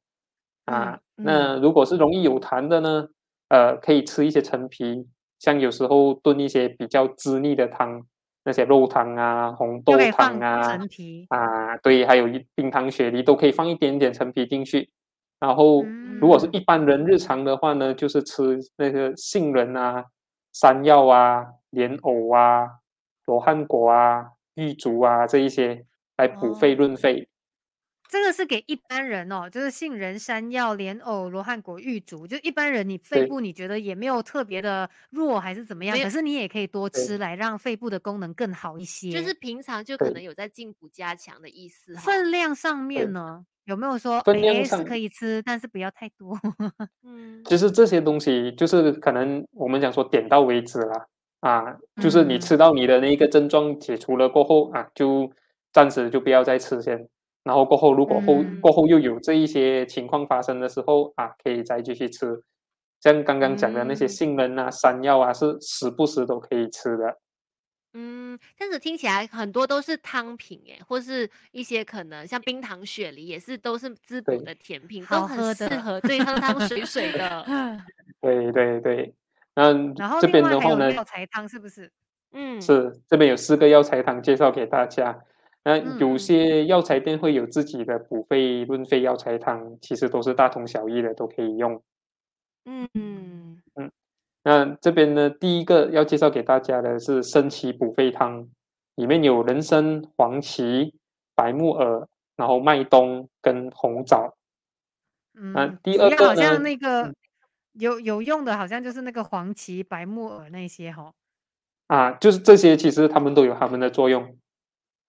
[0.65, 3.07] 啊，嗯那如果是容易有痰的呢，
[3.49, 5.07] 呃，可以吃一些陈皮，
[5.39, 8.01] 像有时候炖一些比较滋腻的汤，
[8.45, 11.25] 那些肉汤啊、红豆汤啊，陈皮。
[11.29, 14.89] 啊，对，还有一冰糖雪梨都可以放一点点陈皮进去。
[15.39, 15.83] 然后，
[16.21, 20.05] 如果是嗯一般人日常的话呢，就是吃那个杏仁啊、
[20.53, 22.65] 山药啊、莲藕啊、
[23.25, 25.85] 罗汉果啊、玉竹啊这一些
[26.17, 27.27] 来补肺哦润肺。
[28.09, 39.09] 这个是给一般人哦，就是杏仁、山药、莲藕、罗汉果、玉竹，就一般人你肺部你觉得也没有特别的弱还是怎么样，可是你也可以多吃来让肺部的功能更好一些。
[39.09, 41.95] 就是平常就可能有在进补加强的意思。
[41.95, 46.37] 分量上面呢，有没有说分量诶是上可以吃，但是不要太多？
[47.01, 51.07] 嗯其实这些东西就是可能我们讲说点到为止啦，
[51.43, 55.29] 啊，就是你嗯吃到你的那一个症状解除了过后啊，就
[55.73, 57.07] 暂时就不要再吃先，
[57.43, 62.41] 然后过后如果后、嗯过后又有这一些情况发生的时候啊，可以再继续吃。
[63.01, 67.17] 像刚刚讲的那些嗯杏仁啊、山药啊，是时不时都可以吃的。
[67.95, 77.45] 嗯，但是听起来很多都是汤品诶，或是一些可能像冰糖雪梨也是都是滋补的甜品，都很适合对汤汤水水的。
[78.21, 79.13] 对 对对，
[79.55, 81.91] 那然后这边的话呢，药材汤是不是？
[82.31, 85.23] 嗯，是这边有四个药材汤介绍给大家。
[85.63, 91.81] 那嗯有嗯些药材店会有自己的补肺润肺药材汤，其实都是大同小异的，都可以用。
[92.65, 93.91] 嗯嗯
[94.43, 98.45] 那这边呢，第一个要介绍给大家的是参芪补肺汤，
[98.95, 100.93] 里面有人参、黄芪、
[101.33, 104.35] 白木耳，然后麦冬跟红枣。
[105.53, 107.15] 那嗯，第二个好像呢那个嗯
[107.73, 111.11] 有有用的，好像就是那个黄芪、白木耳那些哈。
[111.87, 114.23] 啊，就是这些，其实它们都有它们的作用。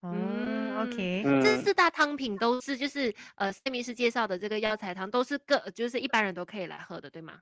[0.02, 7.34] 嗯，OK，嗯这四大汤品都是就是呃，塞米斯介绍的这个药材汤都是个就是一般人都可以来喝的，对吗？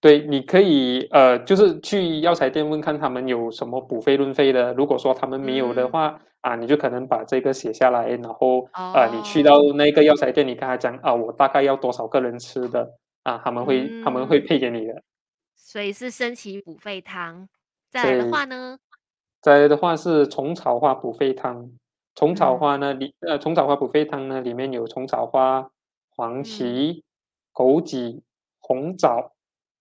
[0.00, 4.72] 对，你可以呃，就是去药材店问看他们有什么补肺润肺的。
[4.74, 12.88] 如果说他们没有的嗯话，啊，你就可能把这个写下来，然后呃，你去到哦那个药材店，你跟他讲啊，我大概要多少个人吃的
[13.26, 15.02] 啊，他们会、他们会嗯配给你的。
[15.56, 17.48] 所以是参芪补肺汤。
[17.90, 18.78] 再来的对话呢，
[19.42, 21.68] 再来的话是虫草花补肺汤，
[22.14, 25.68] 虫草嗯花呢里呃虫草花补肺汤呢里面有虫草花、
[26.10, 27.02] 黄嗯芪、
[27.52, 28.22] 枸杞、
[28.60, 29.32] 红枣、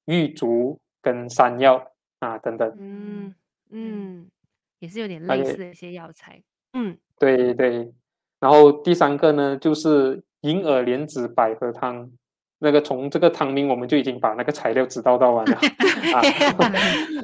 [0.05, 2.75] 玉竹跟山药啊等等。
[2.79, 3.35] 嗯
[3.69, 4.27] 嗯，
[4.79, 6.41] 也是有点类似的一些药材。
[6.73, 7.93] 嗯，对对，
[8.39, 12.11] 然后第三个呢，就是银耳莲子百合汤。
[12.59, 15.57] 那个从这个汤名我们就已经把那个材料知道到完了。
[16.15, 16.21] 啊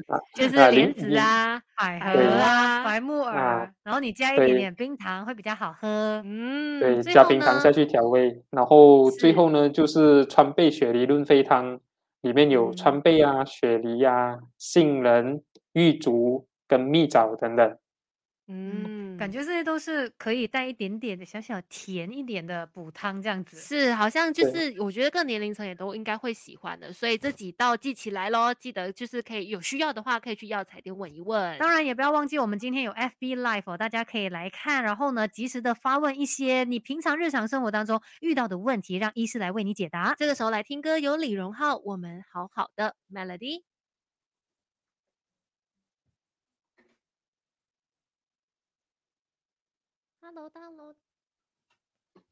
[0.07, 3.43] 啊 就是啊莲子啊，百合啊，白木耳啊。
[3.57, 6.21] 耳，然后你加一点点冰糖会比较好喝。
[6.25, 11.79] 嗯，对，加冰糖下去调味，然后最后呢就是川贝雪梨润肺汤，
[12.21, 12.75] 里面有嗯。
[12.75, 15.41] 川贝啊、雪梨啊、杏仁、
[15.73, 17.77] 玉竹跟蜜枣等等。
[18.47, 23.55] 嗯，感觉这些都是可以带一点点的小小甜一点的补汤这样子。
[23.55, 31.55] 是，好像就是我觉得各年龄层也都应该会喜欢的，所以这几道记起来咯，记得就是可以有需要的话，可以去药材店问一问。
[31.59, 40.15] 当然也不要忘记，我们今天有 FB Live，、哦、大家可以来看，然后呢，及时的发问一些你平常日常生活当中遇到的问题，让医师来为你解答。
[40.17, 43.70] 这个时候来听歌，有李荣浩，我们好好的 Melody。
[50.33, 50.95] Hello，大楼。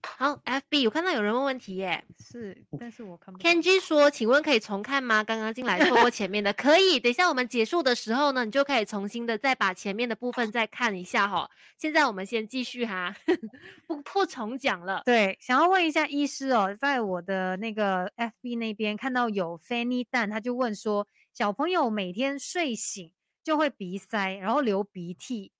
[0.01, 3.49] 好，FB 我看到有人问问题耶是，但是我看不到。
[3.49, 5.21] ，Kenji 说，请问可以重看吗？
[5.21, 6.97] 刚刚进来错过前面的，可以。
[6.97, 11.51] 等一下我们结束的时候呢，你就可以重新的再把前面的部分再看一下哈。
[11.77, 13.13] 现在我们先继续哈，
[13.85, 15.01] 不不重讲了。
[15.03, 23.11] 对，想要问一下医师哦，在我的那个 FB 那边看到有 Fanny 蛋，他就问说，小朋友每天睡醒
[23.43, 25.51] 就会鼻塞，然后流鼻涕，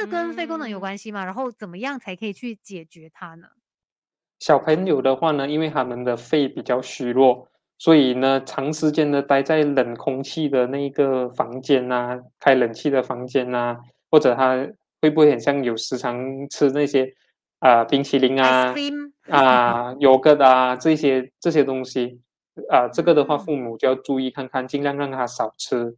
[0.00, 1.24] 这跟肺功能有嗯关系吗？
[1.24, 3.48] 然后怎么样才可以去解决它呢？
[4.38, 13.76] 小朋友的话呢，因为他们的肺比较虚弱，所以呢，长时间的待在冷空气的那个房间呐、开冷气的房间呐、
[14.10, 14.54] 或者他
[15.00, 16.18] 会不会很像有时常
[16.50, 17.10] 吃那些
[17.60, 18.74] 啊、冰淇淋啊
[19.30, 22.20] 啊 yogurt 啊这些这些东西
[22.70, 25.96] 啊，这个的话嗯父母就要注意看看，尽量让他少吃。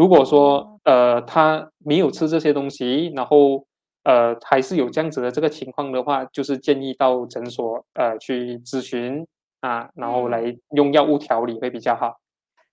[0.00, 3.66] 如果说呃他没有吃这些东西，然后
[4.04, 9.26] 呃还是有这样子的这个情况的话，就是建议到诊所呃去咨询
[9.60, 12.18] 啊，然后嗯来用药物调理会比较好。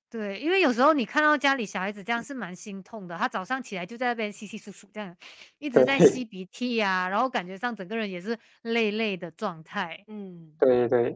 [0.09, 5.13] 对，因为有时候你看到家里小孩子这样是蛮心痛的，他早上起来就在那边稀稀疏疏这样，
[5.57, 10.01] 一直在吸鼻涕呀、然后感觉上整个人也是累累的状态。
[10.07, 10.53] 嗯。
[10.57, 11.13] 对对，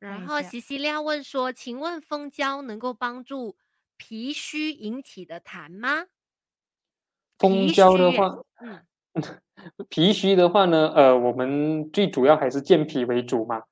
[0.00, 3.56] 然后西西利亚问说：“请问蜂胶能够帮助
[3.96, 6.06] 脾虚引起的痰吗？”
[7.38, 8.80] 蜂胶的话，嗯
[9.88, 13.62] 脾虚的话呢，呃，我们最主要还是健脾为主嘛。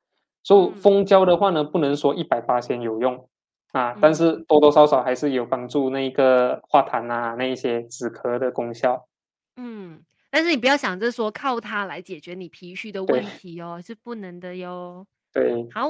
[0.42, 3.28] 所以嗯蜂胶的话呢，不能说一百八先有用
[3.72, 9.08] 啊，但嗯是多多少少还是有帮助那个化痰啊，那一些止咳的功效。
[9.56, 15.06] 嗯，但是你不要想着说靠它来解决你脾虚的对问题哦，是不能的哟。
[15.32, 15.88] 对，好，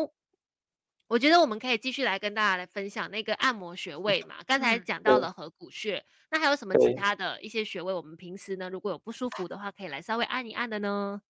[1.15, 4.35] 我觉得我们可以继续来跟大家来分享那个按摩穴位嘛。
[4.49, 7.95] 刚才讲到了合谷穴，那还有什么其他的一些穴位？
[7.95, 11.21] 我们平时呢，如果有不舒服的话，可以来稍微按一按的呢。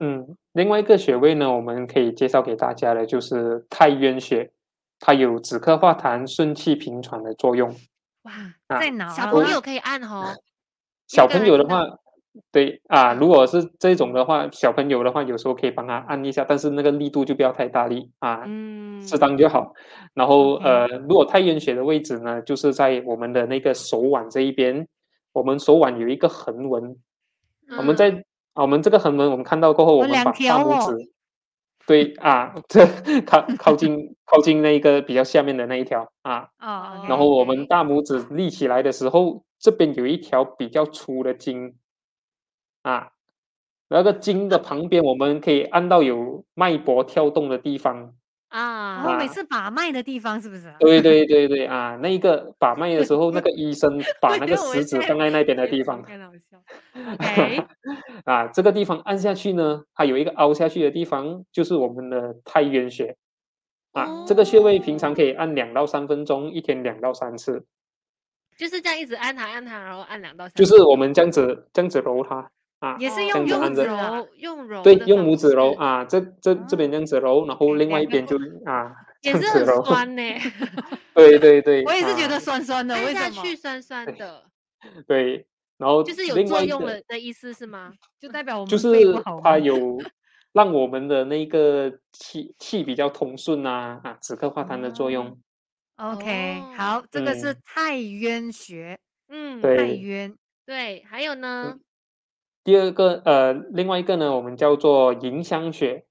[0.00, 4.50] 嗯，另外一个穴位呢，我们可以介绍给大家的就是太渊穴，
[4.98, 7.72] 它有止咳化痰、顺气平喘的作用。
[8.22, 8.32] 哇，
[8.66, 9.14] 啊在哪啊？
[9.14, 10.34] 小朋友可以按哦。
[11.06, 11.84] 小朋友的话，
[12.50, 19.72] 对啊，嗯如果是这种的话，小朋友的话，有时候可以帮他按一下，但是那个力度就不要太大力啊，嗯，适当就好。
[20.14, 24.86] 然后呃，如果太渊穴的位置呢，就是在我们的那个手腕这一边，
[25.32, 26.96] 我们手腕有一个横纹，
[27.78, 28.24] 我们在
[28.54, 31.10] 我们这个横纹我们看到过后，我们把大拇指，
[31.86, 32.86] 对啊， 这
[33.22, 41.72] 靠靠近 靠近那个比较下面的那一条啊，哦然后我们大拇指立起来的时候，这边有一条比较粗的筋
[42.88, 43.10] 啊，
[43.88, 48.14] 那个筋的旁边我们可以按到有脉搏跳动的地方。
[48.48, 50.76] 啊，我，啊每次把脉的地方是不是啊？
[50.80, 56.56] 对对对对啊，那一个把脉的时候，那个医生 把那个食指放在那边的地方 太搞笑。
[58.24, 63.14] 啊，这个地方按下去呢，它有一个凹下去的地方，就是我们的太渊穴
[63.92, 64.24] 啊。
[64.26, 67.66] 这个穴位平常可以按两到三分钟，一天两到三次，
[68.56, 72.96] 就是这样一直按它按它，然后按两到三就，是我们这样子这样子揉它啊。
[72.98, 79.84] 也是用用子揉，用揉对，用拇指揉，啊，这这这边这样子揉，然后另外一边就啊 这也是很样子揉。
[79.84, 80.22] 酸呢，
[81.14, 83.42] 对对对， 我也是觉啊得酸酸的，为什么？
[83.42, 84.44] 去酸酸的，
[85.06, 87.92] 对，然后就是有作用了的意思是吗？
[88.20, 89.22] 就代表我们肺不是？
[89.42, 89.98] 它有
[90.52, 95.36] 让我们的那个气气比较通顺啊啊，止咳化痰的作用。
[95.96, 100.32] OK，哦好，这个是嗯太渊穴，嗯，太渊。
[100.64, 101.76] 对，还有呢，
[102.68, 106.04] 第二个呃，另外一个呢，我们叫做迎香穴。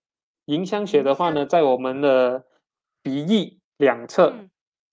[0.46, 2.46] 迎香穴的话呢，在我们的
[3.04, 4.50] 鼻翼两侧、嗯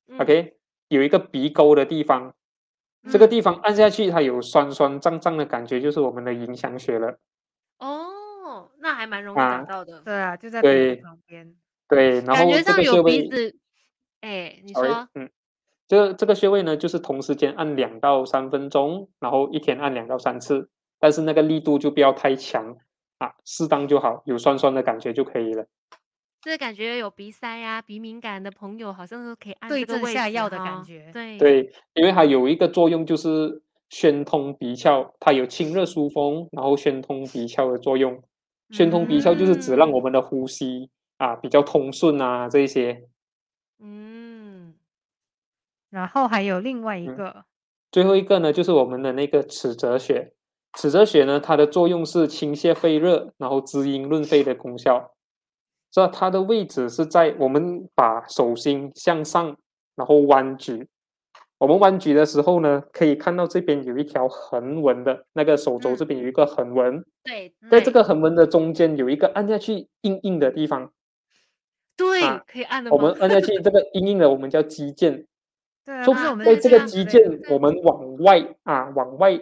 [0.09, 2.35] 嗯 o k 有一个鼻沟的地方，
[3.11, 7.19] 这个嗯地方按下去，它有酸酸胀胀的感觉，就是我们的迎香穴了。
[7.79, 11.55] 哦，那还蛮容易啊找到的，对啊，就在鼻子对旁边。
[11.89, 13.57] 对，然后这觉上有个穴位鼻子，
[14.21, 15.31] 哎，你说，嗯，
[15.89, 20.69] 这这个穴位呢，就是同时间按两到三分钟，然后一天按两到三次，
[21.05, 22.79] 但是那个力度就不要太强
[23.19, 25.67] 啊，适当就好，有酸酸的感觉就可以了。
[26.41, 38.23] 就是感觉有鼻塞呀、鼻敏感的朋友，好像都可以按对这个位置症下药的感觉对，对，因为它有一个作用就是宣通鼻窍，它有清热疏风，然后宣通鼻窍的作用。
[38.71, 40.89] 宣通鼻窍就是指让我嗯们的呼吸
[41.19, 43.03] 啊比较通顺啊这一些。
[43.79, 44.73] 嗯，
[45.91, 47.45] 然后还有另外一嗯个，
[47.93, 50.33] 最后一个呢，就是我们的那个尺泽穴。
[50.77, 55.13] 尺泽穴呢，它的作用是清泻肺热，然后滋阴润肺的功效。
[55.91, 59.57] 这它的位置是在我们把手心向上，
[59.95, 60.89] 然后弯举。
[61.59, 70.91] 我们弯举的时候呢，可以看到这边有一条横纹的那个手肘这边有一个横纹，对，在这个横纹的中间有一个按下去硬硬的地方，
[71.97, 73.15] 对啊可以按的我们？
[73.23, 75.25] 按下去这个硬硬的，我们叫肌腱。
[75.85, 79.39] 对啊，就不是我们在这个肌腱，我们往外啊，往外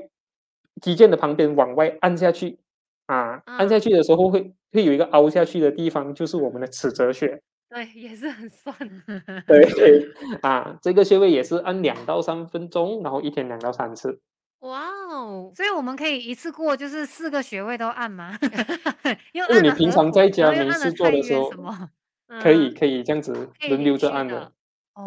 [0.81, 2.59] 肌腱的旁边往外按下去
[3.07, 7.41] 啊，按下嗯去的时候会会有一个凹下去的地方，就是我们的尺泽穴。
[7.69, 8.75] 对，也是很酸。
[9.47, 10.07] 对
[10.43, 14.21] 啊，这个穴位也是按两到三分钟，然后一天两到三次。
[14.61, 18.39] 哇哦，所以我们可以一次过就是四个穴位都按吗？
[19.33, 21.51] 因为你平常在家没事做的时候？
[22.41, 24.53] 可以嗯可以这样子轮流着按的
[24.95, 25.05] 哦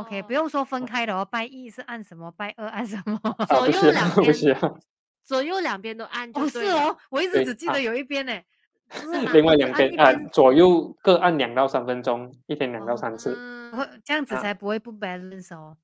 [0.00, 3.18] ，OK，不哦用说分开的哦，拜一是按什么，拜二按什么。
[3.38, 4.74] 啊，左右两 边是啊，
[5.24, 6.58] 左右两边都按就哦，是。
[6.66, 8.32] 哦，我一直只记得有一边呢。
[9.34, 13.30] 另外两边啊左右各按两到三分钟，一天两到哦三次。
[13.72, 15.76] 我嗯这样子啊才不会不 balance 哦。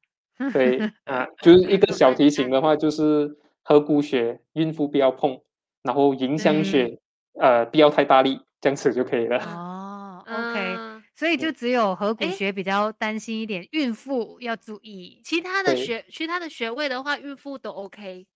[0.52, 5.38] 对 啊，就是一个小提醒的话，就是合谷穴孕妇不要碰，
[5.82, 6.98] 然后迎香嗯穴
[7.38, 9.38] 呃不要太大力，这样子就可以了。
[9.38, 10.73] 哦嗯，OK，
[11.14, 15.20] 所以就嗯只有合谷诶穴比较担心一点，孕妇要注意。
[15.24, 18.26] 其他的对穴其他的穴位的话，孕妇都 OK。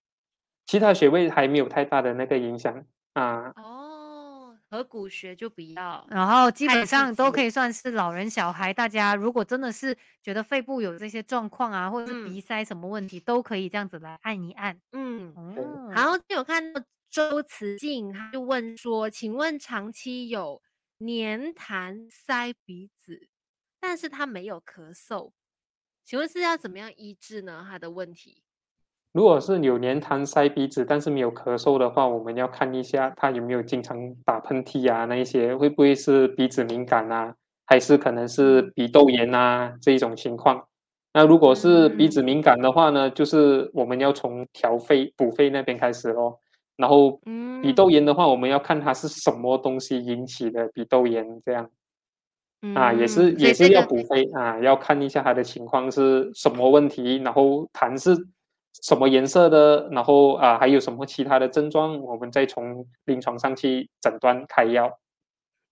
[0.66, 3.52] 其他穴位还没有太大的那个影响啊。
[3.56, 6.06] 哦，合谷穴就不要。
[6.10, 14.78] 然后基本上都可以算是老人小孩，大家如果真的是觉得肺部有这些状况啊，或者是嗯鼻塞什么问题，都可以这样子来按一按。
[14.92, 15.34] 嗯，
[15.90, 20.60] 然后有看到周慈静，他就问说：“请问长期有
[20.98, 23.28] 黏痰塞鼻子，
[23.80, 25.30] 但是他没有咳嗽，
[26.04, 27.64] 请问是要怎么样医治呢？
[27.68, 28.42] 他的问题？
[29.12, 37.34] 如果是有粘痰塞鼻子，但是没有咳嗽的话，我们要看一下他有没有经常打喷嚏啊，那一些会不会是鼻子敏感啊，
[37.64, 40.68] 还是可能是嗯鼻窦炎啊这一种情况。
[41.14, 46.40] 那如果是鼻子嗯敏感的话呢，就是我们要从调肺补肺那边开始咯。
[46.78, 51.68] 然后鼻嗯窦炎的话，我们要看它是什么东西引起的鼻窦炎，这样
[52.74, 58.16] 啊，也嗯是也是要补肺啊，要看一下它的情况是什么问题，然后痰是
[58.82, 64.98] 什么颜色的，然后啊还有什么其他的症状，我们再从临床上去诊断开药。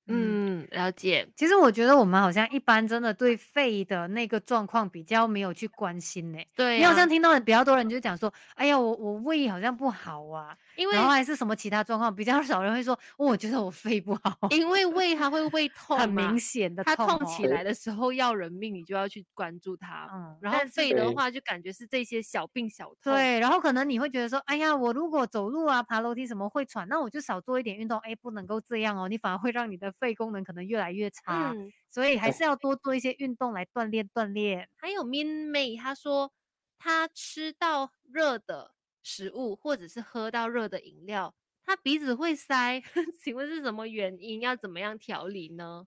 [0.08, 1.28] 嗯，嗯，了解。
[1.34, 6.38] 其实我觉得我们好像一般真的对肺的那个状况比较没有去关心呢。
[6.54, 17.18] 对你好像，听到比较多人就讲说，哎呀，我我胃好像不好啊，因为然后还是什么其他状况，比较少人会说，哦我觉得我肺不好，因为胃它会胃 痛很明显的它痛哦。
[17.18, 20.08] 痛起来的时候要人命，你就要去关注它。
[20.12, 23.12] 嗯，然后肺的话，就感觉是这些小病小痛。
[23.12, 27.98] 对，然后可能你会觉得说，哎呀，我如果走路啊、爬楼梯什么会喘，那我就少做一点运动。
[28.00, 31.52] 哎，不能够这样哦，你反而会让你的肺功能可能越来越差。
[31.54, 34.68] 嗯，所以还是要多做一些运动来锻炼锻炼。
[34.76, 36.30] 还有 Min 妹，她说
[36.78, 38.75] 她吃到热的
[39.06, 41.32] 食物或者是喝到热的饮料，
[41.64, 42.82] 他鼻子会塞，
[43.22, 44.40] 请问是什么原因？
[44.40, 45.86] 要怎么样调理呢？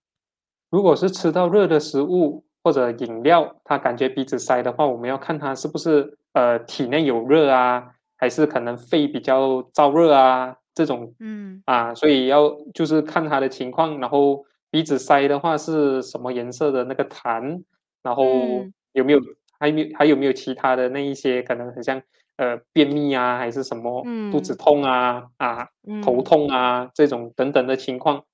[0.70, 17.62] 如果是吃到热的食物或者饮料，他感觉鼻子塞的话，我们要看他是不是呃体内有热啊，还是可能肺比较燥热啊这种嗯啊，所以要就是看他的情况，然后鼻子塞的话是什么颜色的那个痰，
[18.02, 19.20] 然后嗯有没有
[19.58, 22.00] 还有没有还有没有其他的那一些可能很像
[22.40, 25.68] 呃便秘啊，还是什么肚子嗯痛啊啊
[26.02, 28.24] 头嗯，痛啊这种等等的情况，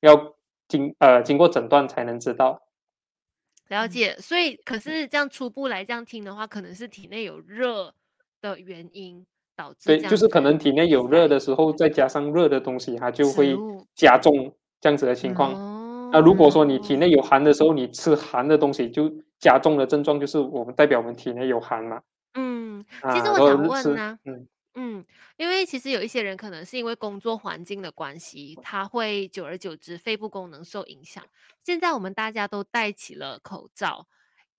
[0.00, 0.34] 要
[0.66, 2.60] 经呃经过诊断才能知道。
[2.60, 2.66] 嗯
[3.68, 4.14] 了解。
[4.18, 7.94] 所以，可是这样初步来这样听的话，可能是体内有热
[8.42, 9.24] 的原因
[9.56, 13.56] 导致对，就是可能体内有热的时候，再加上热的东西，它就会
[13.94, 15.54] 加重这样子的情况。
[15.54, 15.78] 哦
[16.12, 22.02] 那如果说你体内有寒的时候，你吃寒的东西，就加重了症状，就是我们代表我们体内有寒嘛。
[23.12, 25.04] 其实我想问呢、嗯，嗯，
[25.36, 31.24] 因为其实有一些人可能是因为工作环境的关系，他会久而久之肺部功能受影响。
[31.60, 34.06] 现在我们大家都戴起了口罩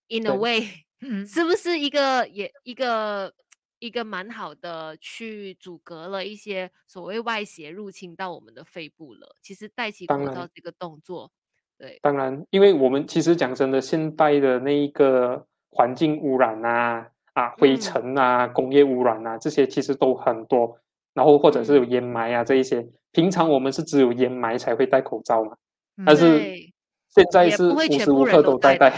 [0.09, 0.37] ，in a 对。
[0.37, 0.67] way，
[1.01, 3.33] 嗯是不是一个也一个
[3.79, 9.35] 一个蛮好的去阻隔了一些所谓外邪入侵到我们的肺部了？
[9.41, 11.31] 其实戴起口罩这个动作，
[11.77, 17.77] 对，当然，因为我们其实讲真的，现代的那一个环境污染啊啊灰嗯。
[17.79, 20.77] 尘啊、工业污染啊这些其实都很多，
[21.13, 21.89] 然后或者是有嗯。
[21.91, 25.51] 烟霾啊这一些，平常我们是只有烟霾才会戴口罩嘛。
[25.97, 26.73] 嗯但是对，
[27.09, 28.95] 现在是无时无刻都在戴戴，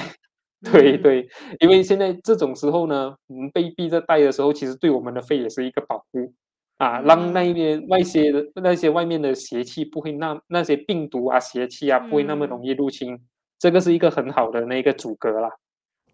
[0.72, 1.02] 对嗯。
[1.02, 1.30] 对，
[1.60, 6.34] 因为现在这种时候呢，我们被逼着戴的时候，其实对我们的肺也是一个保护。
[6.78, 12.50] 啊，让那边外些的那些外面的邪气不会那那些病毒啊、邪气啊不会那么嗯。
[12.50, 13.18] 容易入侵，
[13.58, 15.50] 这个是一个很好的那个阻隔啦。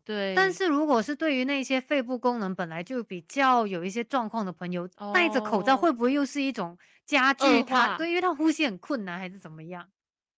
[0.04, 7.88] 对，但是如果是对于那些肺部功能本来就比较有一些状况的朋友，戴着口罩哦会不会又是一种加剧恶他？
[7.90, 9.86] 化对，因为他呼吸很困难还是怎么样？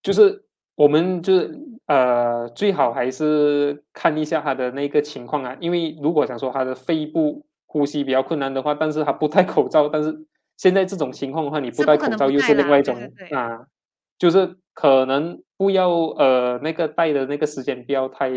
[0.02, 0.44] 就是
[0.76, 10.14] 我们就是呃，最好还是看一下他的那个情况啊，因为如果想说他的肺部呼吸比较困难的话，但是他不戴口罩，但是
[10.58, 13.66] 现在这种情况的话，你不是不可戴口罩又戴是另外一种对啊，
[14.20, 18.30] 就是可能不要呃那个戴的那个时间不要太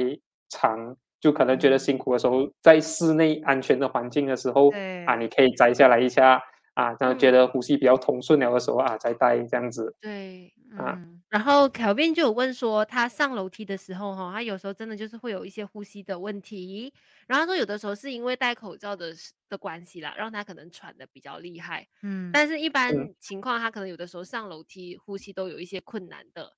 [0.48, 0.96] 长。
[1.20, 4.70] 就可能觉得嗯辛苦的时候，在室内安全的环境的时候
[5.06, 6.40] 啊，你可以摘下来一下
[6.74, 9.94] 啊，然后觉嗯得呼吸比较通顺了的时候啊，再戴这样子。
[10.00, 10.52] 对。
[10.76, 16.92] 啊嗯，然后凯宾就有问说，他上楼梯的时候，哈，他有时候真的就是会有一些呼吸的问题。
[17.28, 19.14] 然后他说，有的时候是因为戴口罩的
[19.48, 21.86] 的关系啦，让他可能喘的比较厉害。
[22.02, 26.52] 嗯，但是，一般嗯情况，他可能有的时候上楼梯呼吸都有一些困难的。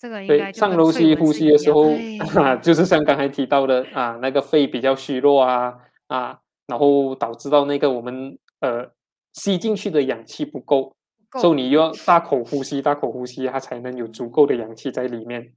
[0.00, 1.90] 这个应，该就上楼梯呼吸的时候，
[2.42, 5.76] 啊， 就是像刚才提到的啊，那个肺比较虚弱啊
[6.06, 8.90] 啊，然后导致到那个我们呃
[9.34, 10.96] 吸进去的氧气不够，
[11.38, 15.52] 所以你又要大口呼吸，大口呼吸，它才能有足够的氧气在里面。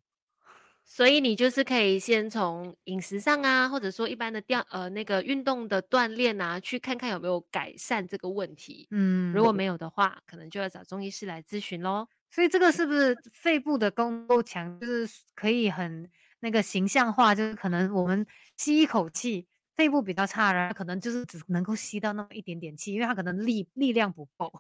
[0.85, 8.85] 所以你就是可以先从饮食上啊，或者说一般的调呃那个运动的锻炼啊，去看看有没有改善这个问题。
[8.91, 12.05] 嗯，如果没有的话，可能就要找中医师来咨询喽。
[12.33, 16.09] 所以这个是不是肺部的功够强，就是可以很
[16.39, 18.25] 那个形象化，就是可能我们
[18.57, 24.51] 吸一口气，肺部比较差，然后可能就是只能够吸到那么一点点气，因为他可能力力量不够。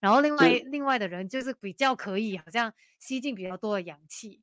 [0.00, 4.40] 然后另外另外的人就是比较可以，好像吸进比较多的氧气。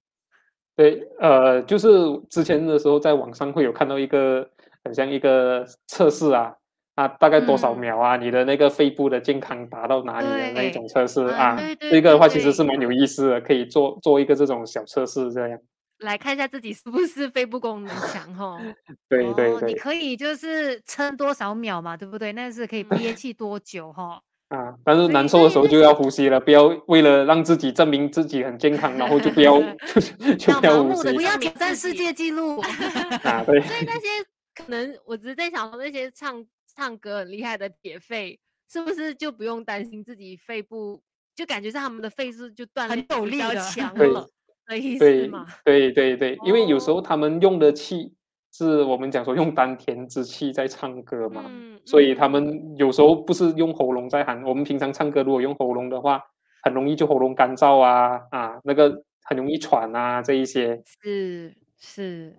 [0.75, 1.87] 对，呃，就是
[2.29, 4.47] 之前的时候在网上会有看到一个
[4.83, 6.55] 很像一个测试啊，
[6.95, 15.59] 啊，大概多少嗯秒啊，你的那个肺部的健康达到哪里的那一种测试啊啊，对对这个的话其实是蛮有意思的，可以做做一个这种小测试这样。
[15.99, 18.59] 来看一下自己是不是肺部功能强哈。
[19.07, 22.33] 对对哦，你，可以就是撑多少秒嘛，对不对？
[22.33, 24.21] 那是可以嗯 憋气多久哈？
[24.49, 29.57] 啊，但是难受的时候就要呼吸了，不要为了让自己证明自己很健康，然后就不要
[30.37, 32.59] 就要不要不要挑战世界纪录。
[33.23, 33.59] 啊，对。
[33.61, 34.07] 所以那些
[34.53, 41.01] 可能我只是在想说，那些唱唱歌很厉害的铁肺，是不是就不用担心自己肺部，
[41.35, 44.27] 就感觉是他们的肺是就锻很炼比较有力的强了
[44.67, 45.45] 的意思对嘛？
[45.63, 48.13] 对对对，因为有时哦候他们用的气
[48.51, 54.41] 是我们讲说用丹田之气在唱歌嘛，嗯，所以他嗯们有时候不是用喉咙在喊。
[54.43, 56.21] 我们平常唱歌如果用喉咙的话，
[56.63, 60.81] 很容易就喉咙干燥啊啊，那个很容易喘啊这一些。
[61.03, 62.35] 是是。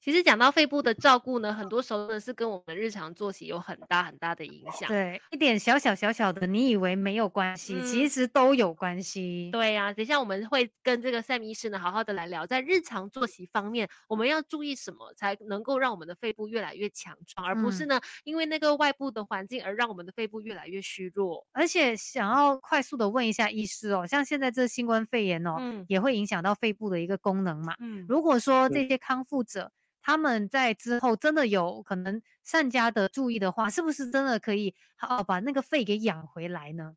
[0.00, 4.88] 其实讲到肺部的照顾呢，很多时候呢是跟我们日常作息有很大很大的影响。
[4.88, 9.50] 对，一点小小小小的，你以为没有关系，其嗯实都有关系。
[9.52, 21.44] 对呀、等一下我们会跟这个 Sam 医师呢好好的来聊，在日常作息方面，我们要注意什么，才能够让我们的肺部越来越强壮，而不是嗯呢因为那个外部的环境而让我们的肺部越来越虚弱。
[21.52, 27.74] 而且想要快速的问一下医师哦，像现在这新冠肺炎哦，嗯也会影响到肺部的一个功能嘛？
[27.80, 29.72] 嗯，如果说这嗯些康复者
[30.08, 36.94] 他们在之后真的有可能善加的注意的话，是不是真的可以好把那个肺给养回来呢？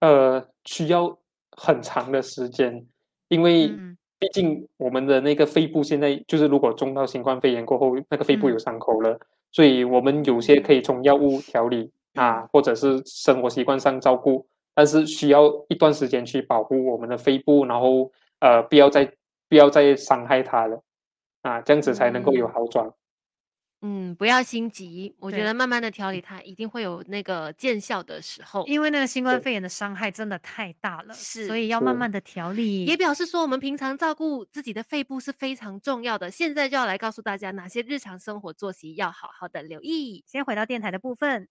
[0.00, 1.18] 呃，需要
[1.50, 2.86] 很长的时间，
[3.28, 3.98] 因为嗯。
[4.18, 8.58] 毕竟我们的那个肺部现在就是，如果中到新冠肺炎过后，那个肺部有嗯。
[8.60, 9.20] 伤口了，
[9.50, 12.24] 所以我们有些可以从药物调理嗯。
[12.24, 19.04] 啊，或者是生活习惯上照顾，但是需要一段时间去保护我们的肺部，然后呃，不要再
[19.50, 20.82] 不要再伤害它了
[21.42, 22.92] 啊，这样子才能够有嗯好转。
[23.84, 28.64] 嗯，不要心急，我觉得慢慢的调理它，一定会有那个见效的时候。
[28.68, 32.84] 因为那个新冠肺炎的伤害真的太大了，是所以要慢慢的调理。
[32.84, 36.30] 也表示说，我们平常照顾自己的肺部是非常重要的。
[36.30, 40.22] 现在就要来告诉大家，哪些日常生活作息要好好的留意。
[40.28, 41.48] 先回到电台的部分，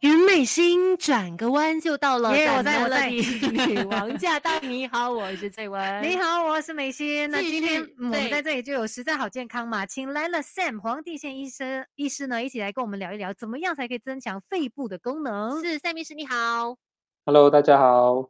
[0.00, 4.60] 云美心转个弯就到了，耶我在在我在女王驾到！
[4.60, 5.80] 你好，我是翠文。
[6.04, 7.30] 你，好，我是美心。
[7.30, 15.62] 那今天、我们在这里就有实在好健康嘛，请来了 Sam 黄帝宪医生医师呢，一起来跟我们聊一聊，怎么样才可以增强肺部的功能。
[15.64, 16.76] 是赛密师，你好。
[17.24, 18.28] Hello，大家好。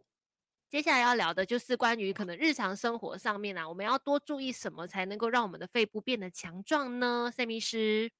[0.70, 7.32] 接下来要聊的就是关于可能日常生活上面啊，我们要多注意什么才能够让我们的肺部变得强壮呢？
[7.34, 8.10] 赛密师，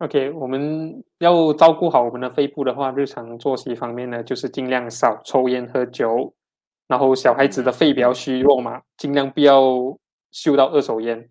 [0.00, 6.32] OK，我们要照顾好我们的肺部的话，日常作息方面呢，就是尽量少抽烟喝酒，
[6.88, 9.62] 然后小孩子的嗯肺比较虚弱嘛，尽量不要
[10.30, 11.28] 嗅到二手烟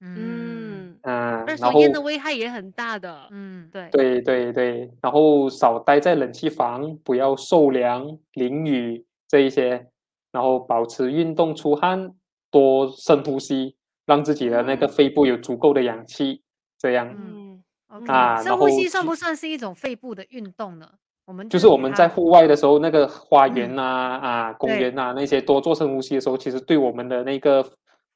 [0.00, 3.28] 嗯嗯，啊，二手烟的危害也很大的。
[3.30, 9.86] 嗯，对，对对对，然后少待在冷气房，不要受凉、淋雨这一些，
[10.32, 12.14] 然后保持运动出汗，
[12.50, 16.42] 多深呼吸，让自己的那个嗯肺部有足够的氧气，
[16.78, 17.14] 这样。
[17.14, 17.47] 嗯，
[17.88, 20.88] OK，啊深呼吸算不算是一种肺部的运动呢？
[21.24, 27.62] 我们就是我们在户外的时候，那个花嗯园呐、啊、公园呐、那些多做深呼吸的时候，其实对我们的那个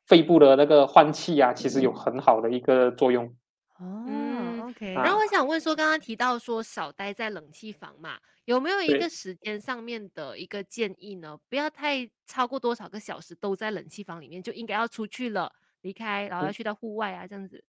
[0.07, 3.27] 肺部的那个换气啊，其实有很好的一个作用。
[3.79, 8.17] 哦、嗯 o k 啊然后我想问说，刚刚提到说少待在冷气房嘛，
[8.47, 11.37] 有没有一个时间上面的一个建议呢？
[11.51, 15.53] 不要太超过多少个小时都在冷气房里面，就应该要出去了，
[15.83, 17.63] 离开，然后要嗯去到户外啊，这样子。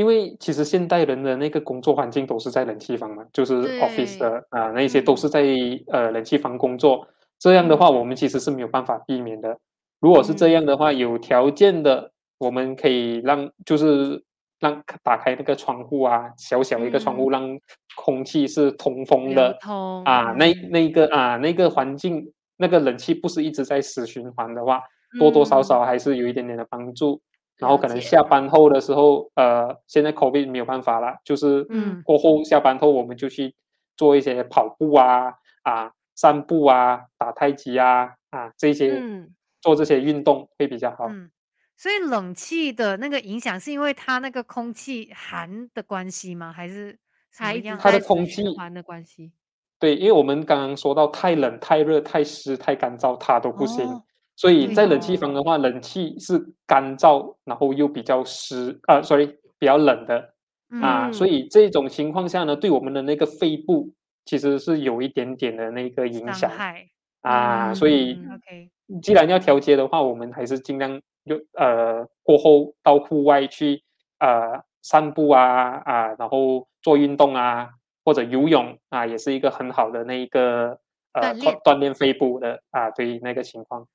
[0.00, 5.42] 因为其实现代人的那个工作环境都是在冷气房嘛，就是 office 的啊、那些都是嗯在
[5.88, 7.06] 呃冷气房工作。
[7.38, 9.58] 这样的话，嗯我们其实是没有办法避免的。
[10.00, 14.24] 如果是这样的话，有条件的，我们可以让就是
[14.58, 17.60] 让打开那个窗户啊，小小一个窗户，嗯让
[17.94, 20.32] 空气是通风的通啊。
[20.38, 22.26] 那嗯那个啊那个环境，
[22.56, 24.80] 那个冷气不是一直在死循环的话，
[25.18, 27.20] 多多少少嗯还是有一点点的帮助。
[27.60, 33.54] 然后可能下班后的时候，呃，现在 COVID 没有办法了，就是嗯过后下班后我们就去
[33.96, 41.06] 做一些跑步啊啊、散步啊、打太极啊啊这些嗯，做这些运动会比较好。
[41.10, 41.30] 嗯，
[41.76, 46.52] 所以冷气的那个影响是因为它那个空气寒的关系吗？
[46.52, 46.98] 还是
[47.36, 47.78] 它一直样？
[47.78, 49.32] 它的空气寒的关系。
[49.78, 53.86] 对，因为我们刚刚说到太冷、太热、太湿、太干燥，它都不行。
[53.86, 54.02] 哦，
[54.40, 59.26] 所以在冷气哦，房的话，冷气是干燥，然后又比较湿啊，sorry，
[59.58, 60.32] 比较冷的
[60.80, 63.92] 啊，所嗯，以这种情况下呢，对我们的那个肺部
[64.24, 66.86] 其实是有一点点的那个影响害。
[67.20, 68.70] 啊，所以嗯，OK，
[69.02, 73.82] 既然要调节的话，我们还是尽量就呃过后到户外去
[74.20, 77.68] 呃散步啊啊，然后做运动啊，
[78.06, 80.78] 或者游泳啊，也是一个很好的那一个
[81.12, 81.62] 呃锻。
[81.62, 83.86] 锻炼肺部的啊，对于那个情况。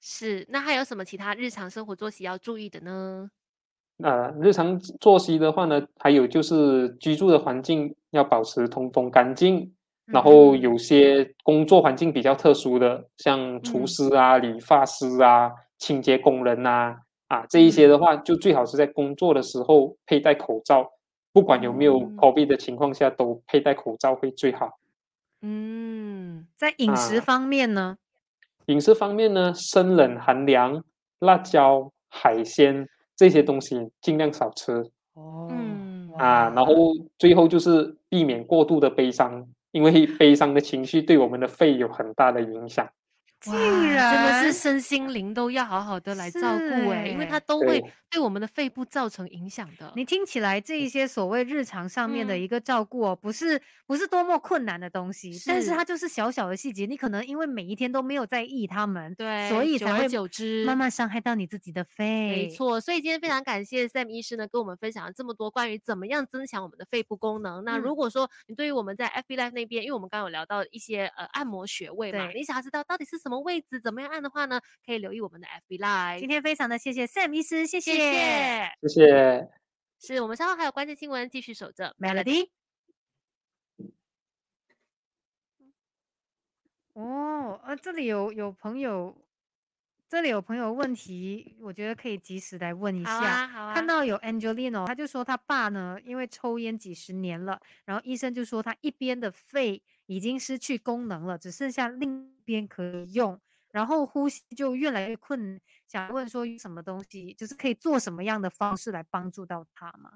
[0.00, 3.30] 是，那还有什么其他日常生活作息要注意的呢？
[4.02, 9.74] 呃，日常作息的话呢，还有就是居住的环境要保持通风干净，
[10.06, 16.96] 然后嗯有些工作环境比较特殊的，像厨嗯师啊、理发师啊、清洁工人呐，
[17.28, 20.90] 啊，这一些的嗯话，就最好是在工作的时候佩戴口罩，
[21.34, 24.78] 不管有没有嗯 COVID 的情况下，都佩戴口罩会最好。
[25.42, 27.98] 嗯，在饮食啊，方面呢？
[28.66, 30.82] 饮食方面呢，生冷寒凉、
[31.20, 34.72] 辣椒、海鲜这些东西尽量少吃。
[35.14, 36.74] 哦，嗯，啊，然后，
[37.18, 42.88] 最后就是避免过度的悲伤，因为悲伤的情绪对我们的肺有很大的影响。
[43.40, 43.54] 竟
[43.92, 47.44] 然，真的是身心灵都要好好的来照是顾哎，因为它欸。
[47.46, 49.92] 都会对，对我们的肺部造成影响的。
[49.96, 62.04] 你听起来这一些所谓日常上面的嗯，一个照顾哦，不是不是多么困难的东西，但是是，它就是小小的细节，你可能因为每一天都没有在意它们，所对，久而以才会久之，慢慢伤害到你自己的肺。
[62.30, 62.80] 没错。
[62.80, 67.64] 所以今天非常感谢 Sam 医师呢，跟我们分享了这么多关于怎么样增强我们的肺部功能。
[67.64, 72.34] 那嗯，如果说你对于我们在 FB Live 那边，因为我们刚刚有聊到一些呃按摩穴位嘛，对。
[72.34, 76.18] 你想要知道到底是什么位置，怎么样按的话呢，可以留意我们的 FB Live。
[76.18, 78.70] 今天非常的谢谢 Sam 医师，谢谢谢谢。
[78.82, 79.48] 谢谢。
[80.00, 82.48] 是我们稍后还有关键新闻继续守着 Melody。
[86.94, 89.16] 哦，呃，这里有有朋友，
[90.08, 93.20] 这里有朋友问题，我觉得可以及时来问一下。
[93.20, 93.74] 好啊，好啊。
[93.74, 103.38] 看到有 Angelino，他就说他爸呢，因为抽烟几十年了，然后医生就说他一边的肺已经失去功能了，只剩下另一边可以用，
[103.70, 105.60] 然后呼吸就越来越困难。
[105.86, 110.10] 想问说有什么东西，就是可以做什么样的方式来帮助到他吗？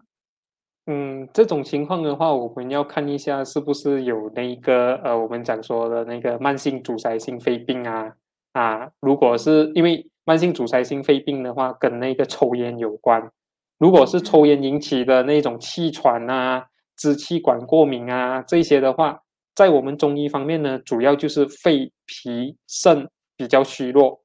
[0.87, 8.13] 嗯，这种情况的话，我们要看一下是不是有那个呃，我们讲说的那个慢性阻塞性肺病啊
[8.55, 13.31] 啊，如果是因为慢性阻塞性肺病的话，跟那个抽烟有关。
[13.79, 16.67] 如果是抽嗯烟引起的那种气喘啊、
[16.97, 19.21] 支气管过敏啊这些的话，
[19.55, 24.23] 在我们中医方面呢，主要就是肺、脾、肾比较虚弱，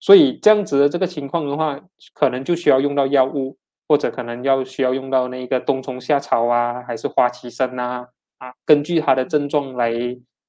[0.00, 1.80] 所以这样子的这个情况的话，
[2.14, 3.58] 可能就需要用到药物。
[3.88, 8.08] 或者可能要需要用到那个冬虫夏草啊，还是花旗参啊，
[8.38, 9.92] 啊，根据他的症状来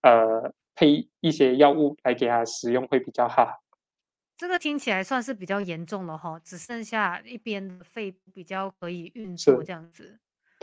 [0.01, 3.61] 呃配一些药物来给他使用会比较好。
[4.37, 10.19] 这个听起来算是比较严重了哈，只剩下一边的肺比较可以运作这样子。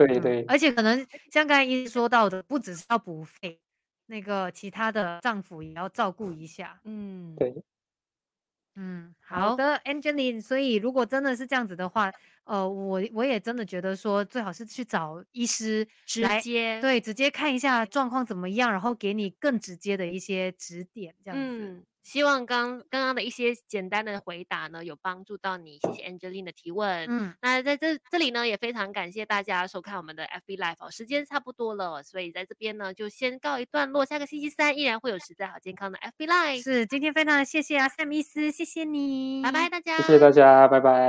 [0.06, 3.60] 嗯，对对而且可能像刚才医师说到的，不只是要补肺，
[4.06, 6.80] 那个其他的脏腑也要照顾一下。
[6.84, 7.54] 嗯，对，
[8.76, 10.40] 嗯，好好，的，Angeline。
[10.40, 12.10] 所以如果真的是这样子的话，
[12.44, 21.64] 呃，我我也真的觉得说，最好是去找医师直来，接，对，直接看一下状况怎么样，然后给你更直接的一些指点，这样子。
[21.64, 25.78] 嗯，希望刚刚刚的一些简单的回答呢，有帮助到你。
[25.78, 27.06] 谢谢 Angeline 的提问。
[27.08, 34.04] 嗯，那在这这里呢，也非常感谢大家收看我们的 FB Live 哦，时间差不多了，所以在这边呢就先告一段落。
[34.04, 36.62] 下个星期三依然会有实在好健康的 FB Live。
[36.62, 41.00] 是，今天非常的谢谢啊，Sam 医师，谢谢你，拜拜，大家，谢谢大家，拜拜。